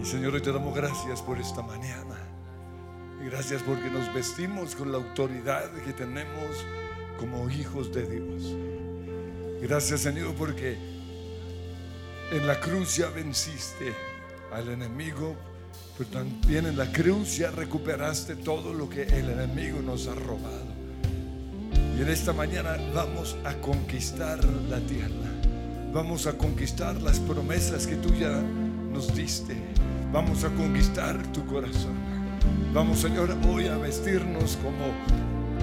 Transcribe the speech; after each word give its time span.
Y 0.00 0.06
Señor, 0.06 0.34
hoy 0.34 0.40
te 0.40 0.50
damos 0.50 0.74
gracias 0.74 1.20
por 1.20 1.38
esta 1.38 1.60
mañana. 1.60 2.16
Gracias 3.22 3.62
porque 3.62 3.90
nos 3.90 4.12
vestimos 4.14 4.74
con 4.74 4.92
la 4.92 4.98
autoridad 4.98 5.70
que 5.84 5.92
tenemos 5.92 6.64
como 7.18 7.50
hijos 7.50 7.92
de 7.92 8.08
Dios. 8.08 8.56
Gracias 9.60 10.00
Señor 10.00 10.34
porque 10.36 10.78
en 12.32 12.46
la 12.46 12.58
cruz 12.60 12.96
ya 12.96 13.10
venciste 13.10 13.92
al 14.50 14.70
enemigo, 14.70 15.36
pero 15.98 16.08
también 16.08 16.64
en 16.64 16.78
la 16.78 16.90
cruz 16.90 17.36
ya 17.36 17.50
recuperaste 17.50 18.36
todo 18.36 18.72
lo 18.72 18.88
que 18.88 19.02
el 19.02 19.28
enemigo 19.28 19.82
nos 19.82 20.06
ha 20.06 20.14
robado. 20.14 20.80
Y 21.98 22.00
en 22.00 22.08
esta 22.08 22.32
mañana 22.32 22.78
vamos 22.94 23.36
a 23.44 23.52
conquistar 23.56 24.42
la 24.70 24.80
tierra. 24.80 25.30
Vamos 25.92 26.26
a 26.26 26.38
conquistar 26.38 27.02
las 27.02 27.18
promesas 27.20 27.86
que 27.86 27.96
tú 27.96 28.14
ya 28.14 28.40
nos 28.90 29.14
diste. 29.14 29.79
Vamos 30.12 30.42
a 30.42 30.48
conquistar 30.48 31.16
tu 31.32 31.46
corazón. 31.46 31.94
Vamos, 32.74 32.98
Señor, 32.98 33.32
hoy 33.48 33.68
a 33.68 33.76
vestirnos 33.76 34.56
como 34.56 34.92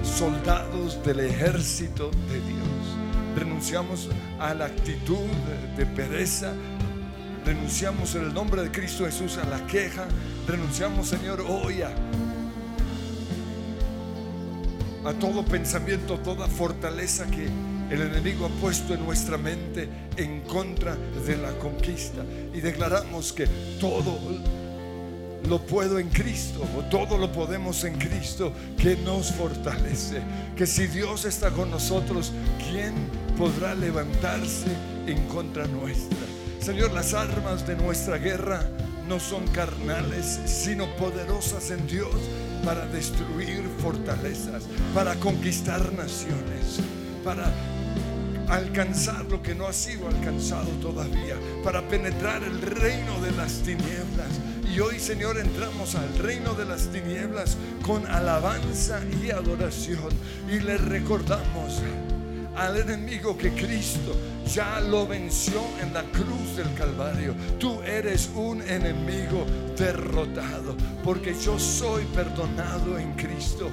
soldados 0.02 1.04
del 1.04 1.20
ejército 1.20 2.10
de 2.30 2.40
Dios. 2.40 2.96
Renunciamos 3.36 4.08
a 4.40 4.54
la 4.54 4.64
actitud 4.64 5.26
de 5.76 5.84
pereza. 5.84 6.54
Renunciamos 7.44 8.14
en 8.14 8.24
el 8.24 8.32
nombre 8.32 8.62
de 8.62 8.70
Cristo 8.70 9.04
Jesús 9.04 9.36
a 9.36 9.44
la 9.46 9.66
queja. 9.66 10.06
Renunciamos, 10.46 11.08
Señor, 11.08 11.44
hoy 11.46 11.82
a, 11.82 11.90
a 15.06 15.12
todo 15.12 15.44
pensamiento, 15.44 16.18
toda 16.20 16.46
fortaleza 16.46 17.26
que 17.26 17.48
el 17.90 18.02
enemigo 18.02 18.46
ha 18.46 18.60
puesto 18.60 18.94
en 18.94 19.04
nuestra 19.04 19.38
mente 19.38 19.88
en 20.16 20.40
contra 20.42 20.96
de 21.26 21.36
la 21.36 21.52
conquista. 21.58 22.24
Y 22.54 22.60
declaramos 22.60 23.32
que 23.32 23.46
todo 23.80 24.18
lo 25.48 25.60
puedo 25.60 25.98
en 25.98 26.08
Cristo, 26.08 26.66
o 26.76 26.82
todo 26.82 27.16
lo 27.16 27.32
podemos 27.32 27.82
en 27.84 27.98
Cristo 27.98 28.52
que 28.76 28.96
nos 28.96 29.32
fortalece. 29.32 30.20
Que 30.56 30.66
si 30.66 30.86
Dios 30.86 31.24
está 31.24 31.50
con 31.50 31.70
nosotros, 31.70 32.32
¿quién 32.70 32.94
podrá 33.36 33.74
levantarse 33.74 34.68
en 35.06 35.26
contra 35.26 35.66
nuestra? 35.66 36.18
Señor, 36.60 36.92
las 36.92 37.14
armas 37.14 37.66
de 37.66 37.76
nuestra 37.76 38.18
guerra 38.18 38.68
no 39.08 39.18
son 39.18 39.46
carnales, 39.48 40.38
sino 40.44 40.86
poderosas 40.96 41.70
en 41.70 41.86
Dios 41.86 42.14
para 42.64 42.86
destruir 42.86 43.62
fortalezas, 43.78 44.64
para 44.94 45.14
conquistar 45.14 45.80
naciones, 45.94 46.80
para 47.24 47.50
alcanzar 48.48 49.24
lo 49.26 49.42
que 49.42 49.54
no 49.54 49.66
ha 49.66 49.72
sido 49.72 50.08
alcanzado 50.08 50.70
todavía, 50.80 51.36
para 51.62 51.86
penetrar 51.88 52.42
el 52.42 52.60
reino 52.60 53.20
de 53.20 53.32
las 53.32 53.62
tinieblas. 53.62 54.28
Y 54.74 54.80
hoy, 54.80 54.98
Señor, 54.98 55.38
entramos 55.38 55.94
al 55.94 56.18
reino 56.18 56.54
de 56.54 56.64
las 56.64 56.88
tinieblas 56.88 57.56
con 57.82 58.06
alabanza 58.06 59.00
y 59.22 59.30
adoración. 59.30 60.08
Y 60.48 60.60
le 60.60 60.76
recordamos 60.76 61.80
al 62.56 62.76
enemigo 62.76 63.36
que 63.38 63.50
Cristo 63.52 64.14
ya 64.52 64.80
lo 64.80 65.06
venció 65.06 65.62
en 65.80 65.94
la 65.94 66.02
cruz 66.04 66.56
del 66.56 66.72
Calvario. 66.74 67.34
Tú 67.58 67.80
eres 67.82 68.30
un 68.34 68.62
enemigo 68.62 69.46
derrotado, 69.76 70.76
porque 71.04 71.34
yo 71.34 71.58
soy 71.58 72.04
perdonado 72.14 72.98
en 72.98 73.12
Cristo 73.12 73.70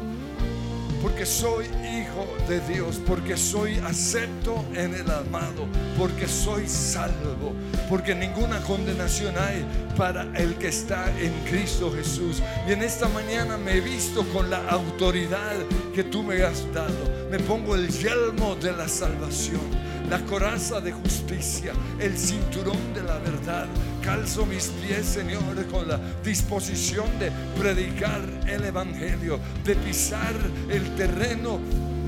porque 1.05 1.23
soy 1.27 1.65
hijo 1.65 2.25
de 2.49 2.59
Dios, 2.61 2.99
porque 3.05 3.37
soy 3.37 3.77
acepto 3.77 4.65
en 4.73 4.91
el 4.95 5.07
amado, 5.11 5.67
porque 5.99 6.27
soy 6.27 6.67
salvo, 6.67 7.53
porque 7.87 8.15
ninguna 8.15 8.59
condenación 8.61 9.35
hay 9.37 9.63
para 9.95 10.23
el 10.35 10.55
que 10.55 10.69
está 10.69 11.07
en 11.19 11.31
Cristo 11.47 11.93
Jesús. 11.95 12.41
Y 12.67 12.71
en 12.71 12.81
esta 12.81 13.07
mañana 13.09 13.55
me 13.55 13.77
he 13.77 13.81
visto 13.81 14.23
con 14.33 14.49
la 14.49 14.67
autoridad 14.67 15.53
que 15.93 16.03
tú 16.03 16.23
me 16.23 16.41
has 16.41 16.65
dado. 16.73 17.29
Me 17.29 17.37
pongo 17.37 17.75
el 17.75 17.87
yelmo 17.87 18.55
de 18.55 18.71
la 18.71 18.87
salvación, 18.87 19.61
la 20.09 20.19
coraza 20.25 20.79
de 20.81 20.91
justicia, 20.91 21.73
el 21.99 22.17
cinturón 22.17 22.93
de 22.93 23.03
la 23.03 23.17
verdad. 23.19 23.67
Calzo 24.03 24.45
mis 24.45 24.67
pies, 24.67 25.05
Señor, 25.05 25.65
con 25.71 25.87
la 25.87 25.99
disposición 26.23 27.07
de 27.19 27.31
predicar 27.59 28.21
el 28.47 28.63
Evangelio, 28.65 29.39
de 29.63 29.75
pisar 29.75 30.33
el 30.69 30.95
terreno 30.95 31.59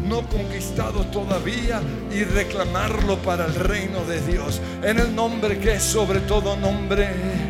no 0.07 0.21
conquistado 0.27 1.05
todavía 1.07 1.81
y 2.11 2.23
reclamarlo 2.23 3.17
para 3.17 3.45
el 3.45 3.55
reino 3.55 4.03
de 4.05 4.21
Dios. 4.21 4.61
En 4.83 4.99
el 4.99 5.13
nombre 5.13 5.59
que 5.59 5.73
es 5.73 5.83
sobre 5.83 6.19
todo 6.21 6.55
nombre. 6.55 7.46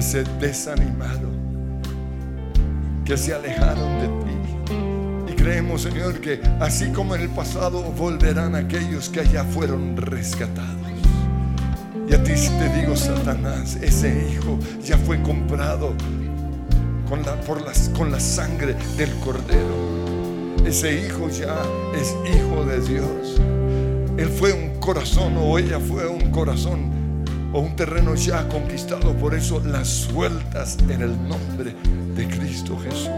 Que 0.00 0.06
se 0.06 0.24
desanimaron, 0.40 1.82
que 3.04 3.18
se 3.18 3.34
alejaron 3.34 4.00
de 4.00 4.08
ti. 4.24 5.30
Y 5.30 5.36
creemos, 5.36 5.82
Señor, 5.82 6.22
que 6.22 6.40
así 6.58 6.90
como 6.90 7.14
en 7.14 7.20
el 7.20 7.28
pasado 7.28 7.82
volverán 7.82 8.54
aquellos 8.54 9.10
que 9.10 9.20
allá 9.20 9.44
fueron 9.44 9.98
rescatados. 9.98 10.88
Y 12.08 12.14
a 12.14 12.22
ti 12.22 12.32
te 12.32 12.80
digo, 12.80 12.96
Satanás, 12.96 13.76
ese 13.82 14.26
hijo 14.32 14.58
ya 14.82 14.96
fue 14.96 15.20
comprado 15.20 15.92
con 17.06 17.22
la, 17.22 17.38
por 17.42 17.60
las, 17.60 17.90
con 17.90 18.10
la 18.10 18.20
sangre 18.20 18.76
del 18.96 19.10
cordero. 19.16 20.56
Ese 20.64 20.98
hijo 20.98 21.28
ya 21.28 21.60
es 21.94 22.16
hijo 22.24 22.64
de 22.64 22.80
Dios. 22.80 23.38
Él 24.16 24.30
fue 24.30 24.54
un 24.54 24.80
corazón 24.80 25.34
o 25.36 25.58
ella 25.58 25.78
fue 25.78 26.08
un 26.08 26.30
corazón 26.30 26.89
o 27.52 27.60
un 27.60 27.76
terreno 27.76 28.14
ya 28.14 28.48
conquistado. 28.48 29.14
Por 29.14 29.34
eso 29.34 29.60
las 29.64 29.88
sueltas 29.88 30.78
en 30.88 31.02
el 31.02 31.28
nombre 31.28 31.74
de 32.14 32.28
Cristo 32.28 32.78
Jesús. 32.78 33.08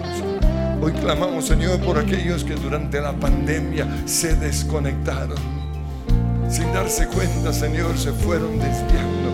Hoy 0.81 0.93
clamamos, 0.93 1.46
Señor, 1.46 1.79
por 1.81 1.99
aquellos 1.99 2.44
que 2.44 2.55
durante 2.55 3.00
la 3.00 3.12
pandemia 3.12 3.87
se 4.05 4.34
desconectaron. 4.34 5.38
Sin 6.49 6.73
darse 6.73 7.06
cuenta, 7.06 7.52
Señor, 7.52 7.96
se 7.96 8.12
fueron 8.12 8.58
desviando. 8.58 9.32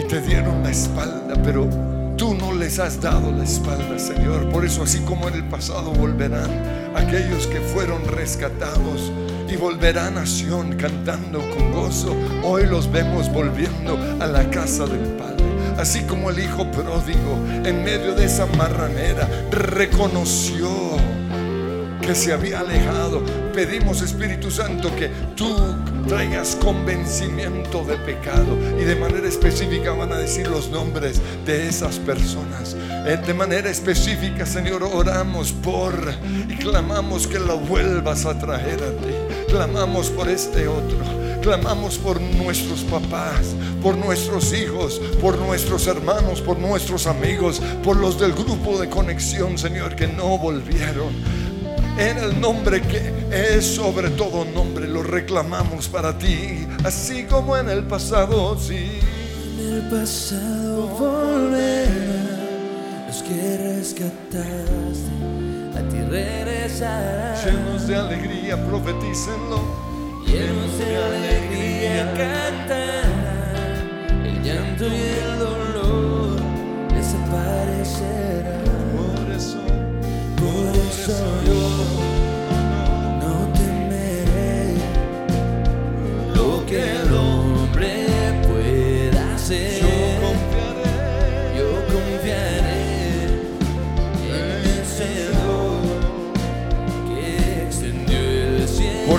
Y 0.00 0.04
te 0.08 0.20
dieron 0.22 0.62
la 0.62 0.70
espalda, 0.70 1.34
pero 1.44 1.68
tú 2.16 2.34
no 2.34 2.52
les 2.52 2.78
has 2.78 3.00
dado 3.00 3.30
la 3.30 3.44
espalda, 3.44 3.98
Señor. 3.98 4.48
Por 4.48 4.64
eso, 4.64 4.82
así 4.82 5.00
como 5.00 5.28
en 5.28 5.34
el 5.34 5.44
pasado 5.44 5.92
volverán 5.92 6.50
aquellos 6.96 7.46
que 7.46 7.60
fueron 7.60 8.04
rescatados 8.06 9.12
y 9.48 9.56
volverán 9.56 10.18
a 10.18 10.26
Sion 10.26 10.76
cantando 10.76 11.38
con 11.50 11.72
gozo, 11.72 12.16
hoy 12.42 12.66
los 12.66 12.90
vemos 12.90 13.32
volviendo 13.32 13.98
a 14.20 14.26
la 14.26 14.48
casa 14.50 14.86
del 14.86 15.00
Padre. 15.16 15.44
Así 15.76 16.02
como 16.02 16.30
el 16.30 16.38
hijo 16.38 16.70
pródigo 16.70 17.38
en 17.64 17.84
medio 17.84 18.14
de 18.14 18.24
esa 18.24 18.46
marranera 18.46 19.28
reconoció 19.50 20.68
que 22.00 22.14
se 22.14 22.32
había 22.32 22.60
alejado. 22.60 23.22
Pedimos 23.52 24.00
Espíritu 24.00 24.50
Santo 24.50 24.94
que 24.96 25.10
tú 25.34 25.54
traigas 26.06 26.56
convencimiento 26.56 27.84
de 27.84 27.96
pecado 27.96 28.56
y 28.80 28.84
de 28.84 28.96
manera 28.96 29.26
específica 29.28 29.92
van 29.92 30.12
a 30.12 30.18
decir 30.18 30.46
los 30.46 30.70
nombres 30.70 31.20
de 31.44 31.68
esas 31.68 31.98
personas. 31.98 32.76
Eh, 33.06 33.18
De 33.26 33.34
manera 33.34 33.70
específica, 33.70 34.46
Señor, 34.46 34.82
oramos 34.82 35.52
por 35.52 35.94
y 36.48 36.56
clamamos 36.56 37.26
que 37.26 37.38
lo 37.38 37.58
vuelvas 37.58 38.24
a 38.24 38.38
traer 38.38 38.82
a 38.82 38.90
ti. 39.02 39.25
Clamamos 39.48 40.10
por 40.10 40.28
este 40.28 40.68
otro. 40.68 40.98
Clamamos 41.40 41.98
por 41.98 42.20
nuestros 42.20 42.80
papás, 42.80 43.54
por 43.80 43.96
nuestros 43.96 44.52
hijos, 44.52 45.00
por 45.20 45.38
nuestros 45.38 45.86
hermanos, 45.86 46.40
por 46.40 46.58
nuestros 46.58 47.06
amigos, 47.06 47.62
por 47.84 47.96
los 47.96 48.18
del 48.18 48.32
grupo 48.32 48.78
de 48.78 48.88
conexión, 48.88 49.56
Señor, 49.56 49.94
que 49.94 50.08
no 50.08 50.38
volvieron. 50.38 51.14
En 51.98 52.18
el 52.18 52.40
nombre 52.40 52.82
que 52.82 53.12
es 53.30 53.64
sobre 53.64 54.10
todo 54.10 54.44
nombre, 54.44 54.86
lo 54.88 55.02
reclamamos 55.02 55.88
para 55.88 56.18
ti, 56.18 56.66
así 56.84 57.24
como 57.24 57.56
en 57.56 57.70
el 57.70 57.84
pasado, 57.84 58.58
sí. 58.58 58.98
En 59.58 59.74
el 59.74 59.82
pasado 59.88 60.88
volverán. 60.88 62.36
Los 63.06 63.22
que 63.22 63.56
rescataste, 63.56 65.12
ti 65.88 66.00
regresarán. 66.10 67.36
Llenos 67.44 67.86
de 67.86 67.96
alegría, 67.96 68.56
profetícenlo. 68.66 69.60
Llenos 70.26 70.78
de 70.78 70.96
alegría 70.96 72.12
cantarán. 72.16 73.46
El 74.24 74.42
llanto 74.42 74.84
y 74.86 75.02
el 75.22 75.38
dolor 75.38 76.36
desaparecerán. 76.94 78.64
Por 78.96 79.30
eso, 79.34 79.58
Por 80.36 80.76
eso 80.90 81.18
yo 81.46 81.62
no 83.20 83.34
temeré 83.52 84.74
lo 86.34 86.66
que 86.66 87.05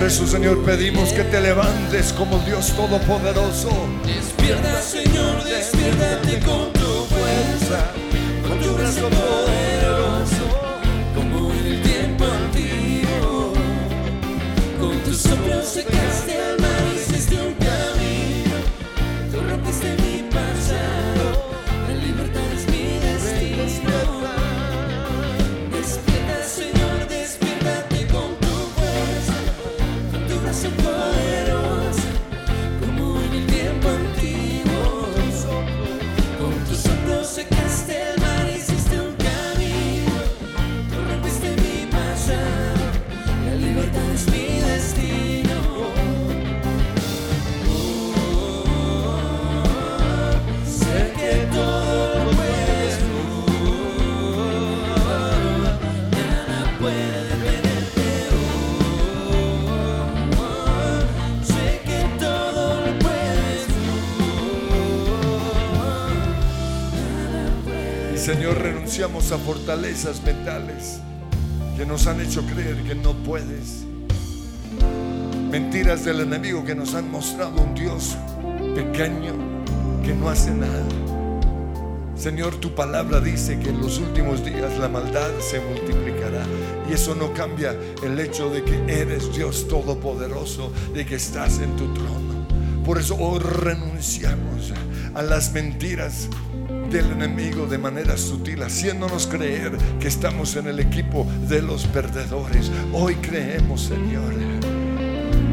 eso, 0.08 0.26
Señor, 0.26 0.64
pedimos 0.64 1.12
que 1.12 1.24
te 1.26 1.42
levantes 1.42 2.14
como 2.14 2.40
Dios 2.40 2.72
Todopoderoso. 2.78 3.70
Despierta, 4.06 4.82
Señor, 4.82 5.44
despiértate 5.44 6.40
con 6.46 6.72
tu 6.72 7.06
fuerza, 7.14 7.92
con 8.48 8.58
tu 8.58 8.74
brazo 8.74 9.10
poderoso, 9.10 10.46
como 11.14 11.52
en 11.52 11.66
el 11.66 11.82
tiempo 11.82 12.24
antiguo. 12.24 13.54
Con 14.80 14.98
tus 15.04 15.18
soplos 15.18 15.66
secaste 15.66 16.38
el 16.38 16.62
mar, 16.62 16.84
hiciste 16.96 17.36
un 17.36 17.54
camino, 17.56 18.56
tú 19.30 19.42
rompiste 19.50 19.94
mi 20.04 20.17
a 69.32 69.38
fortalezas 69.38 70.22
mentales 70.24 71.00
que 71.76 71.86
nos 71.86 72.08
han 72.08 72.22
hecho 72.22 72.46
creer 72.46 72.82
que 72.84 72.96
no 72.96 73.14
puedes. 73.14 73.84
Mentiras 75.52 76.06
del 76.06 76.22
enemigo 76.22 76.64
que 76.64 76.76
nos 76.76 76.94
han 76.94 77.12
mostrado 77.12 77.62
un 77.62 77.76
Dios 77.76 78.16
pequeño 78.74 79.34
que 80.04 80.14
no 80.14 80.30
hace 80.30 80.52
nada. 80.52 80.86
Señor, 82.16 82.56
tu 82.56 82.74
palabra 82.74 83.20
dice 83.20 83.60
que 83.60 83.70
en 83.70 83.82
los 83.82 84.00
últimos 84.00 84.46
días 84.46 84.78
la 84.80 84.88
maldad 84.88 85.30
se 85.40 85.60
multiplicará. 85.60 86.46
Y 86.90 86.94
eso 86.94 87.14
no 87.14 87.34
cambia 87.34 87.76
el 88.04 88.18
hecho 88.20 88.50
de 88.50 88.64
que 88.64 88.78
eres 88.88 89.36
Dios 89.36 89.68
todopoderoso, 89.68 90.72
de 90.94 91.06
que 91.06 91.16
estás 91.16 91.60
en 91.60 91.76
tu 91.76 91.94
trono. 91.94 92.48
Por 92.86 92.98
eso 92.98 93.16
hoy 93.18 93.40
renunciamos 93.40 94.72
a 95.14 95.22
las 95.22 95.52
mentiras 95.52 96.30
del 96.90 97.12
enemigo 97.12 97.66
de 97.66 97.78
manera 97.78 98.18
sutil, 98.18 98.64
haciéndonos 98.64 99.28
creer 99.28 99.78
que 100.00 100.08
estamos 100.08 100.56
en 100.56 100.68
el 100.68 100.80
equipo 100.80 101.28
de 101.48 101.62
los 101.62 101.86
perdedores. 101.88 102.72
Hoy 102.94 103.16
creemos, 103.16 103.82
Señor, 103.82 104.34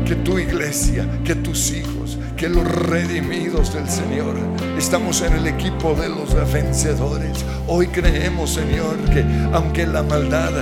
que 0.06 0.14
tu 0.16 0.38
iglesia, 0.38 1.08
que 1.24 1.34
tus 1.34 1.72
hijos, 1.72 2.18
que 2.36 2.48
los 2.48 2.64
redimidos 2.64 3.74
del 3.74 3.88
Señor, 3.88 4.36
estamos 4.78 5.22
en 5.22 5.32
el 5.34 5.46
equipo 5.46 5.94
de 5.94 6.08
los 6.08 6.34
vencedores. 6.52 7.44
Hoy 7.66 7.88
creemos, 7.88 8.50
Señor, 8.50 8.96
que 9.12 9.24
aunque 9.52 9.86
la 9.86 10.02
maldad 10.02 10.52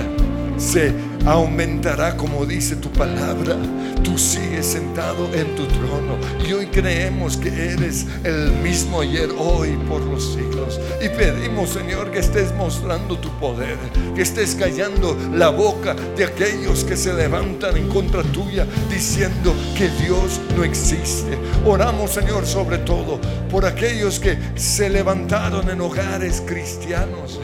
se 0.57 0.93
aumentará 1.25 2.15
como 2.17 2.45
dice 2.45 2.75
tu 2.75 2.89
palabra. 2.89 3.57
Tú 4.03 4.17
sigues 4.17 4.65
sentado 4.65 5.33
en 5.33 5.55
tu 5.55 5.65
trono 5.67 6.17
y 6.45 6.53
hoy 6.53 6.67
creemos 6.67 7.37
que 7.37 7.49
eres 7.49 8.05
el 8.23 8.51
mismo 8.51 9.01
ayer, 9.01 9.29
hoy, 9.37 9.77
por 9.87 10.01
los 10.01 10.33
siglos. 10.33 10.79
Y 11.01 11.09
pedimos, 11.09 11.69
Señor, 11.69 12.11
que 12.11 12.19
estés 12.19 12.53
mostrando 12.55 13.17
tu 13.17 13.29
poder, 13.39 13.77
que 14.15 14.21
estés 14.21 14.55
callando 14.55 15.17
la 15.33 15.49
boca 15.49 15.95
de 16.15 16.25
aquellos 16.25 16.83
que 16.83 16.97
se 16.97 17.13
levantan 17.13 17.77
en 17.77 17.87
contra 17.87 18.23
tuya 18.23 18.67
diciendo 18.89 19.53
que 19.77 19.89
Dios 20.03 20.39
no 20.55 20.63
existe. 20.63 21.37
Oramos, 21.65 22.11
Señor, 22.11 22.45
sobre 22.45 22.79
todo 22.79 23.19
por 23.49 23.65
aquellos 23.65 24.19
que 24.19 24.37
se 24.55 24.89
levantaron 24.89 25.69
en 25.69 25.81
hogares 25.81 26.43
cristianos 26.45 27.39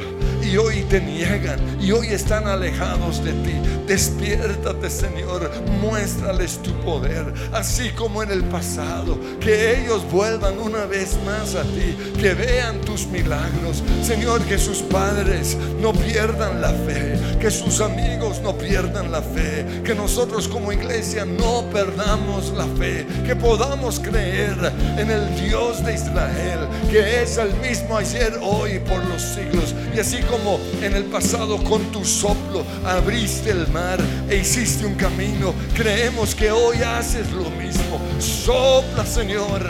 y 0.52 0.58
hoy 0.58 0.84
te 0.90 1.00
niegan 1.00 1.60
y 1.80 1.92
hoy 1.92 2.08
están 2.08 2.48
alejados 2.48 3.24
de 3.24 3.34
ti. 3.34 3.54
Despiértate, 3.88 4.90
Señor, 4.90 5.52
muéstrales 5.82 6.60
tu 6.62 6.72
poder, 6.82 7.34
así 7.52 7.90
como 7.90 8.22
en 8.24 8.32
el 8.32 8.44
pasado, 8.44 9.18
que 9.40 9.82
ellos 9.82 10.04
vuelvan 10.12 10.60
una 10.60 10.86
vez 10.86 11.18
más 11.26 11.56
a 11.56 11.64
ti, 11.64 11.96
que 12.20 12.34
vean 12.34 12.82
tus 12.82 13.08
milagros. 13.08 13.84
Señor, 14.04 14.42
que 14.44 14.58
sus 14.58 14.80
padres 14.80 15.58
no 15.82 15.92
pierdan 15.94 16.62
la 16.62 16.72
fe, 16.72 17.20
que 17.40 17.50
sus 17.50 17.82
amigos 17.82 18.42
no 18.42 18.58
pierdan 18.60 19.12
la 19.12 19.22
fe, 19.22 19.66
que 19.84 19.96
nosotros 19.96 20.48
como 20.48 20.72
iglesia 20.72 21.26
no 21.26 21.64
perdamos 21.72 22.52
la 22.56 22.66
fe, 22.78 23.06
que 23.26 23.36
podamos 23.36 24.00
creer 24.00 24.56
en 24.98 25.10
el 25.10 25.36
Dios 25.42 25.84
de 25.84 25.96
Israel, 25.96 26.68
que 26.90 27.24
es 27.24 27.38
el 27.38 27.54
mismo 27.56 27.98
ayer, 27.98 28.38
hoy, 28.42 28.80
por 28.80 29.04
los 29.06 29.22
siglos. 29.22 29.74
Y 29.96 30.00
así 30.00 30.18
como 30.24 30.60
en 30.82 30.96
el 30.96 31.06
pasado 31.06 31.58
con 31.64 31.82
tu 31.92 32.06
soplo 32.06 32.64
abriste 32.86 33.52
el 33.52 33.68
mar 33.70 34.00
e 34.30 34.38
hiciste 34.38 34.86
un 34.86 34.96
camino, 34.96 35.54
creemos 35.76 36.36
que 36.36 36.52
hoy 36.52 36.78
haces 36.84 37.32
lo 37.32 37.50
mismo. 37.52 38.00
Sopla, 38.20 39.06
Señor, 39.06 39.62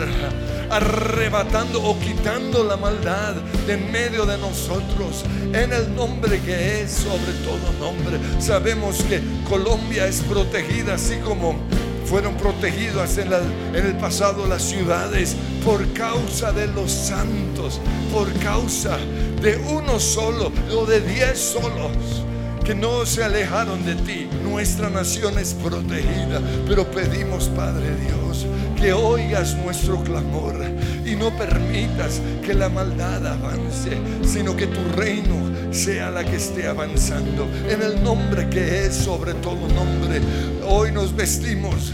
arrebatando 0.70 1.82
o 1.82 1.98
quitando 1.98 2.64
la 2.64 2.76
maldad 2.76 3.34
de 3.66 3.74
en 3.74 3.92
medio 3.92 4.26
de 4.26 4.36
nosotros, 4.38 5.24
en 5.52 5.72
el 5.72 5.94
nombre 5.94 6.40
que 6.40 6.82
es 6.82 6.90
sobre 6.90 7.32
todo 7.44 7.72
nombre. 7.78 8.18
Sabemos 8.40 9.02
que 9.02 9.20
Colombia 9.48 10.06
es 10.06 10.22
protegida 10.22 10.94
así 10.94 11.16
como 11.18 11.56
fueron 12.04 12.34
protegidas 12.36 13.18
en, 13.18 13.32
el 13.32 13.96
pasado 13.98 14.44
las 14.48 14.62
ciudades 14.62 15.36
por 15.64 15.86
causa 15.92 16.50
de 16.50 16.66
los 16.66 16.90
santos, 16.90 17.80
por 18.12 18.32
causa 18.40 18.98
de 19.40 19.56
uno 19.56 20.00
solo 20.00 20.50
o 20.76 20.86
de 20.86 21.00
diez 21.00 21.38
solos 21.38 22.24
que 22.64 22.74
no 22.74 23.06
se 23.06 23.22
alejaron 23.22 23.84
de 23.86 23.94
ti. 23.94 24.28
Nuestra 24.42 24.90
nación 24.90 25.38
es 25.38 25.54
protegida, 25.54 26.40
pero 26.66 26.90
pedimos, 26.90 27.48
Padre 27.48 27.94
Dios, 27.94 28.46
que 28.80 28.92
oigas 28.94 29.56
nuestro 29.56 30.02
clamor 30.02 30.56
y 31.04 31.14
no 31.14 31.30
permitas 31.36 32.20
que 32.42 32.54
la 32.54 32.70
maldad 32.70 33.26
avance, 33.26 33.90
sino 34.24 34.56
que 34.56 34.66
tu 34.66 34.80
reino 34.96 35.34
sea 35.70 36.10
la 36.10 36.24
que 36.24 36.36
esté 36.36 36.66
avanzando. 36.66 37.46
En 37.68 37.82
el 37.82 38.02
nombre 38.02 38.48
que 38.48 38.86
es 38.86 38.94
sobre 38.94 39.34
todo 39.34 39.68
nombre, 39.68 40.20
hoy 40.66 40.92
nos 40.92 41.14
vestimos 41.14 41.92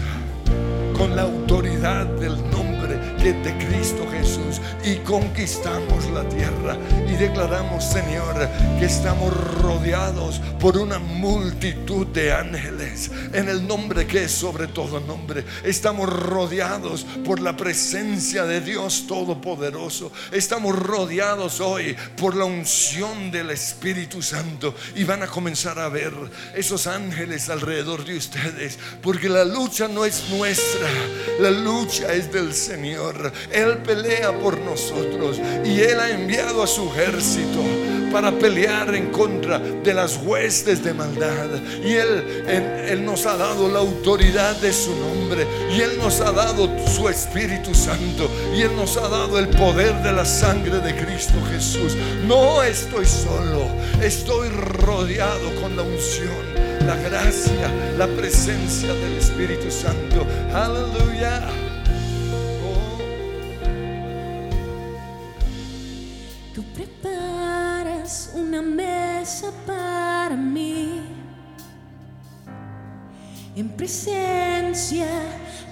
con 0.97 1.15
la 1.15 1.23
autoridad 1.23 2.05
del 2.05 2.35
nombre 2.49 2.66
de 3.23 3.57
Cristo 3.57 4.07
Jesús 4.11 4.61
y 4.85 4.97
conquistamos 4.97 6.05
la 6.11 6.23
tierra 6.29 6.77
y 7.09 7.15
declaramos, 7.15 7.83
Señor, 7.83 8.47
que 8.79 8.85
estamos 8.85 9.33
rodeados 9.61 10.39
por 10.59 10.77
una 10.77 10.99
multitud 10.99 12.05
de 12.07 12.31
ángeles 12.31 13.11
en 13.33 13.49
el 13.49 13.67
nombre 13.67 14.05
que 14.05 14.25
es 14.25 14.31
sobre 14.31 14.67
todo 14.67 14.99
nombre. 14.99 15.43
Estamos 15.63 16.07
rodeados 16.07 17.05
por 17.25 17.41
la 17.41 17.57
presencia 17.57 18.45
de 18.45 18.61
Dios 18.61 19.05
Todopoderoso. 19.07 20.11
Estamos 20.31 20.77
rodeados 20.77 21.59
hoy 21.59 21.97
por 22.15 22.35
la 22.35 22.45
unción 22.45 23.31
del 23.31 23.49
Espíritu 23.49 24.21
Santo 24.21 24.75
y 24.95 25.03
van 25.03 25.23
a 25.23 25.27
comenzar 25.27 25.79
a 25.79 25.89
ver 25.89 26.13
esos 26.55 26.87
ángeles 26.87 27.49
alrededor 27.49 28.05
de 28.05 28.15
ustedes, 28.15 28.77
porque 29.01 29.27
la 29.27 29.43
lucha 29.43 29.87
no 29.87 30.05
es 30.05 30.29
nuestra, 30.29 30.87
la 31.39 31.49
lucha 31.49 32.13
es 32.13 32.31
del 32.31 32.53
Señor. 32.53 33.06
Él 33.51 33.77
pelea 33.79 34.31
por 34.39 34.57
nosotros 34.59 35.39
y 35.65 35.81
Él 35.81 35.99
ha 35.99 36.09
enviado 36.09 36.63
a 36.63 36.67
su 36.67 36.89
ejército 36.93 37.61
para 38.11 38.31
pelear 38.31 38.95
en 38.95 39.07
contra 39.11 39.59
de 39.59 39.93
las 39.93 40.17
huestes 40.17 40.83
de 40.83 40.93
maldad. 40.93 41.47
Y 41.83 41.93
Él, 41.93 42.45
él, 42.47 42.63
Él 42.89 43.05
nos 43.05 43.25
ha 43.25 43.35
dado 43.37 43.69
la 43.69 43.79
autoridad 43.79 44.55
de 44.57 44.73
su 44.73 44.95
nombre. 44.95 45.45
Y 45.75 45.81
Él 45.81 45.97
nos 45.97 46.21
ha 46.21 46.31
dado 46.31 46.69
su 46.87 47.09
Espíritu 47.09 47.73
Santo. 47.73 48.29
Y 48.55 48.61
Él 48.61 48.75
nos 48.75 48.97
ha 48.97 49.07
dado 49.07 49.39
el 49.39 49.49
poder 49.49 49.95
de 50.03 50.11
la 50.11 50.25
sangre 50.25 50.79
de 50.79 50.95
Cristo 50.95 51.35
Jesús. 51.51 51.95
No 52.25 52.63
estoy 52.63 53.05
solo, 53.05 53.67
estoy 54.01 54.49
rodeado 54.49 55.53
con 55.61 55.75
la 55.75 55.83
unción, 55.83 56.85
la 56.85 56.95
gracia, 56.95 57.71
la 57.97 58.07
presencia 58.07 58.93
del 58.93 59.17
Espíritu 59.17 59.69
Santo. 59.71 60.25
Aleluya. 60.53 61.66
Presencia 73.77 75.07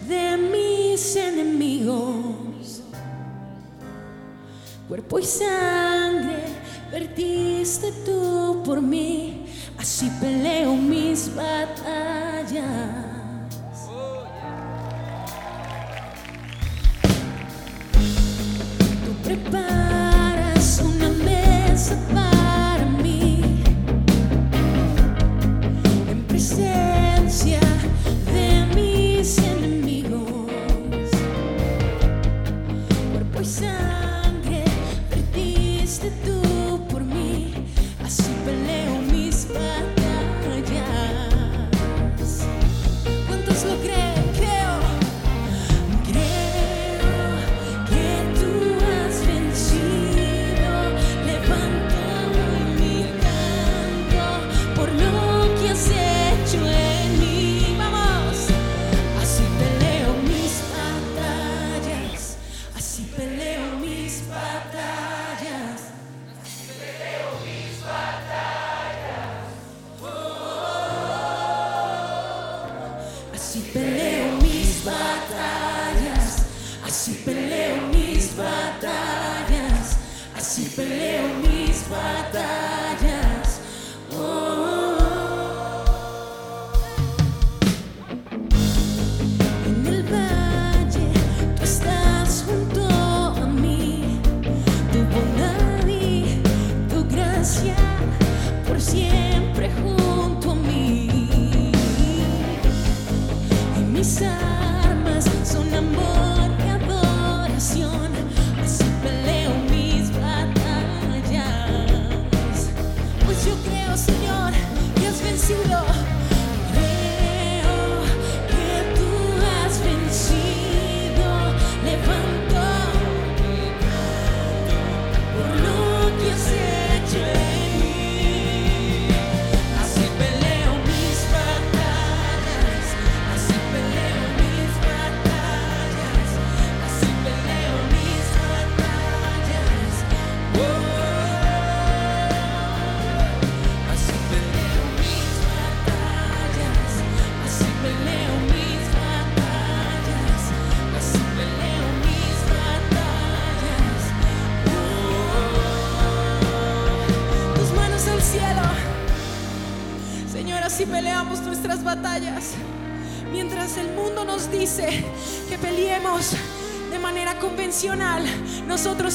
de 0.07 0.37
mis 0.37 1.15
enemigos. 1.15 2.81
Cuerpo 4.87 5.17
y 5.17 5.23
sangre 5.23 6.43
vertiste 6.91 7.91
tú 8.05 8.61
por 8.63 8.81
mí, 8.81 9.47
así 9.79 10.09
peleo 10.21 10.75
mis 10.75 11.35
batallas. 11.35 12.63
Preparas 19.23 20.81
una 20.83 21.09
mesa 21.09 21.97
para 22.13 22.24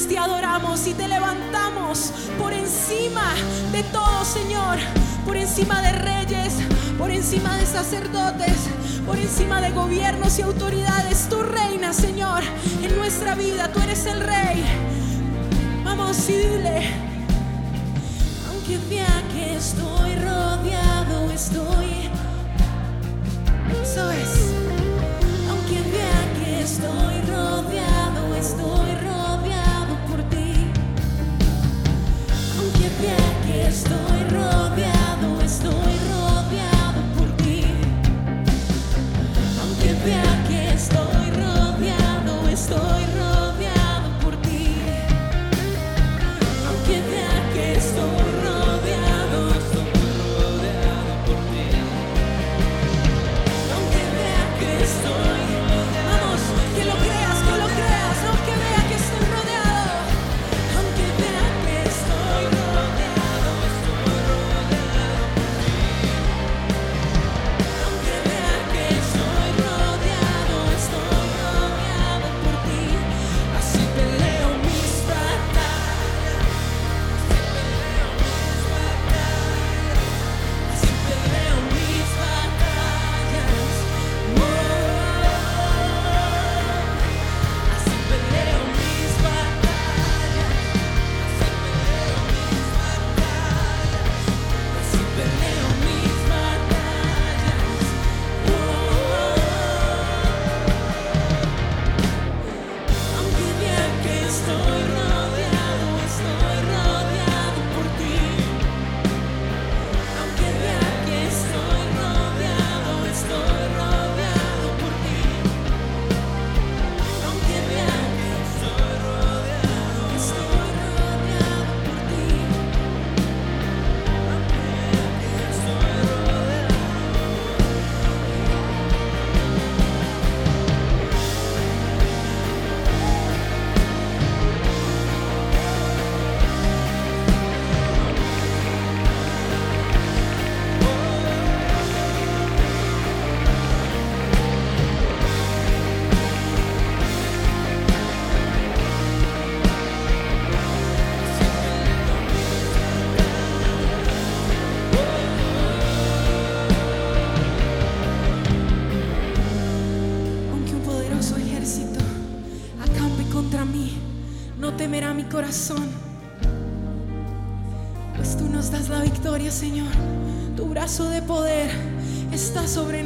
te 0.07 0.17
adoramos 0.17 0.87
y 0.87 0.93
te 0.93 1.07
levantamos 1.07 2.11
por 2.39 2.53
encima 2.53 3.33
de 3.71 3.83
todo, 3.83 4.23
Señor, 4.25 4.77
por 5.25 5.37
encima 5.37 5.81
de 5.81 5.91
reyes, 5.91 6.53
por 6.97 7.11
encima 7.11 7.55
de 7.57 7.65
sacerdotes, 7.65 8.55
por 9.05 9.17
encima 9.17 9.61
de 9.61 9.71
gobiernos 9.71 10.39
y 10.39 10.41
autoridades. 10.41 11.00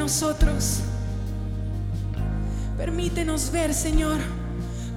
Nosotros. 0.05 0.81
Permítenos 2.77 3.49
ver, 3.49 3.73
Señor, 3.73 4.19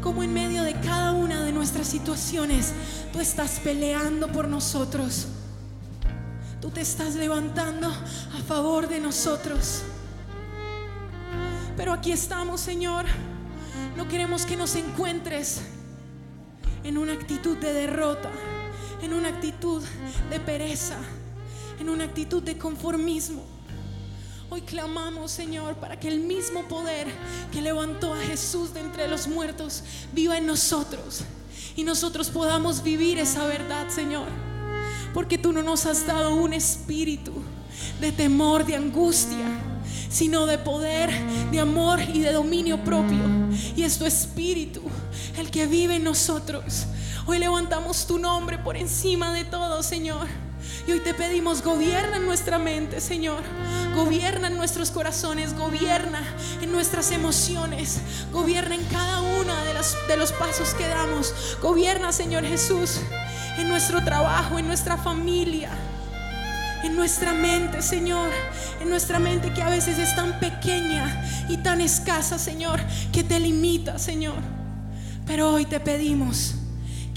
cómo 0.03 0.23
en 0.23 0.35
medio 0.35 0.63
de 0.65 0.75
cada 0.75 1.13
una 1.13 1.43
de 1.45 1.51
nuestras 1.51 1.87
situaciones 1.87 2.75
tú 3.11 3.19
estás 3.19 3.59
peleando 3.65 4.29
por 4.29 4.49
nosotros. 4.49 5.29
Tú 6.61 6.69
te 6.69 6.83
estás 6.83 7.15
levantando 7.15 7.87
a 7.89 8.43
favor 8.47 8.87
de 8.87 9.01
nosotros. 9.01 9.81
Pero 11.75 11.95
aquí 11.95 12.13
estamos, 12.13 12.61
Señor. 12.61 13.07
No 13.97 14.09
queremos 14.09 14.45
que 14.45 14.59
nos 14.59 14.77
encuentres 14.77 15.63
en 16.85 16.99
una 16.99 17.15
actitud 17.15 17.57
de 17.57 17.73
derrota, 17.73 18.31
en 19.01 19.15
una 19.15 19.31
actitud 19.31 19.83
de 20.29 20.39
pereza, 20.39 20.99
en 21.81 21.89
una 21.89 22.05
actitud 22.05 22.43
de 22.43 22.59
conformismo. 22.59 23.58
Hoy 24.51 24.63
clamamos, 24.63 25.31
Señor, 25.31 25.75
para 25.75 26.01
que 26.01 26.09
el 26.09 26.21
mismo 26.21 26.63
poder 26.69 27.07
que 27.53 27.61
levantó 27.61 28.15
a 28.15 28.19
Jesús 28.19 28.73
de 28.73 28.81
entre 28.81 29.07
los 29.07 29.29
muertos 29.29 29.83
viva 30.15 30.39
en 30.39 30.47
nosotros 30.47 31.23
y 31.77 31.85
nosotros 31.85 32.31
podamos 32.31 32.83
vivir 32.83 33.19
esa 33.19 33.45
verdad, 33.45 33.89
Señor. 33.91 34.27
Porque 35.13 35.37
tú 35.37 35.53
no 35.53 35.63
nos 35.63 35.85
has 35.85 36.07
dado 36.07 36.35
un 36.35 36.55
espíritu 36.55 37.33
de 38.01 38.11
temor, 38.11 38.65
de 38.65 38.77
angustia, 38.77 39.47
sino 40.09 40.47
de 40.47 40.57
poder, 40.57 41.11
de 41.53 41.61
amor 41.61 42.01
y 42.01 42.21
de 42.21 42.33
dominio 42.33 42.83
propio. 42.83 43.19
Y 43.77 43.83
es 43.83 43.99
tu 43.99 44.07
espíritu 44.07 44.81
el 45.37 45.51
que 45.51 45.67
vive 45.67 45.97
en 45.97 46.05
nosotros. 46.05 46.87
Hoy 47.27 47.39
levantamos 47.39 48.07
tu 48.07 48.19
nombre 48.19 48.57
por 48.57 48.79
encima 48.79 49.35
de 49.35 49.45
todo, 49.45 49.83
Señor. 49.83 50.48
Y 50.87 50.93
hoy 50.93 51.01
te 51.01 51.15
pedimos, 51.15 51.63
gobierna 51.63 52.17
en 52.17 52.27
nuestra 52.27 52.59
mente, 52.59 53.01
Señor. 53.01 53.43
Gobierna 53.95 54.49
en 54.49 54.57
nuestros 54.57 54.91
corazones, 54.91 55.55
gobierna 55.57 56.23
en 56.63 56.73
nuestras 56.73 57.11
emociones, 57.11 58.01
gobierna 58.33 58.75
en 58.75 58.85
cada 58.85 59.21
una 59.21 59.65
de, 59.65 59.75
de 60.09 60.17
los 60.17 60.33
pasos 60.33 60.75
que 60.75 60.87
damos. 60.87 61.35
Gobierna, 61.61 62.13
Señor 62.13 62.45
Jesús, 62.45 63.01
en 63.57 63.69
nuestro 63.69 64.03
trabajo, 64.05 64.59
en 64.59 64.67
nuestra 64.67 64.97
familia 64.97 65.71
en 66.83 66.95
nuestra 66.95 67.33
mente, 67.33 67.83
Señor, 67.83 68.31
en 68.81 68.89
nuestra 68.89 69.19
mente 69.19 69.53
que 69.53 69.63
a 69.63 69.69
veces 69.69 69.99
es 69.99 70.15
tan 70.15 70.39
pequeña 70.39 71.25
y 71.49 71.57
tan 71.59 71.81
escasa, 71.81 72.39
Señor, 72.39 72.81
que 73.13 73.25
te 73.25 73.41
limita, 73.41 73.99
Señor. 73.99 74.37
Pero 75.27 75.53
hoy 75.53 75.67
te 75.67 75.81
pedimos 75.81 76.55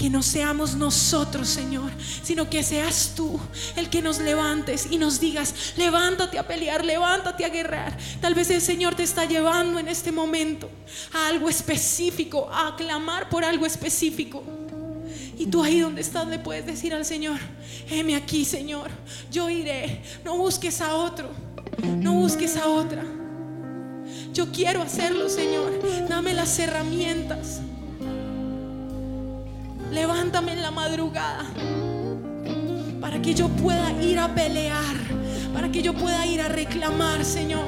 que 0.02 0.10
no 0.10 0.20
seamos 0.20 0.74
nosotros, 0.74 1.46
Señor, 1.46 1.92
sino 2.24 2.50
que 2.50 2.64
seas 2.64 3.12
tú 3.14 3.38
el 3.76 3.88
que 3.88 4.02
nos 4.02 4.18
levantes 4.18 4.88
y 4.90 4.98
nos 4.98 5.20
digas, 5.20 5.74
levántate 5.76 6.40
a 6.40 6.48
pelear, 6.48 6.84
levántate 6.84 7.44
a 7.44 7.48
guerrear. 7.50 7.96
Tal 8.20 8.34
vez 8.34 8.50
el 8.50 8.60
Señor 8.60 8.96
te 8.96 9.04
está 9.04 9.26
llevando 9.26 9.78
en 9.78 9.86
este 9.86 10.10
momento 10.10 10.68
a 11.12 11.28
algo 11.28 11.48
específico, 11.48 12.50
a 12.52 12.74
clamar 12.74 13.28
por 13.28 13.44
algo 13.44 13.64
específico. 13.64 14.42
Y 15.38 15.46
tú 15.46 15.62
ahí 15.62 15.78
donde 15.78 16.00
estás 16.00 16.26
le 16.26 16.40
puedes 16.40 16.66
decir 16.66 16.92
al 16.92 17.04
Señor, 17.04 17.38
heme 17.88 18.16
aquí, 18.16 18.44
Señor, 18.44 18.90
yo 19.30 19.50
iré. 19.50 20.02
No 20.24 20.36
busques 20.36 20.80
a 20.80 20.96
otro, 20.96 21.30
no 21.80 22.14
busques 22.14 22.56
a 22.56 22.66
otra. 22.66 23.04
Yo 24.32 24.50
quiero 24.50 24.82
hacerlo, 24.82 25.28
Señor. 25.28 25.80
Dame 26.08 26.34
las 26.34 26.58
herramientas. 26.58 27.60
Levántame 29.92 30.54
en 30.54 30.62
la 30.62 30.70
madrugada 30.70 31.44
para 32.98 33.20
que 33.20 33.34
yo 33.34 33.48
pueda 33.48 33.92
ir 34.02 34.18
a 34.18 34.34
pelear, 34.34 34.96
para 35.52 35.70
que 35.70 35.82
yo 35.82 35.92
pueda 35.92 36.26
ir 36.26 36.40
a 36.40 36.48
reclamar, 36.48 37.22
Señor, 37.26 37.66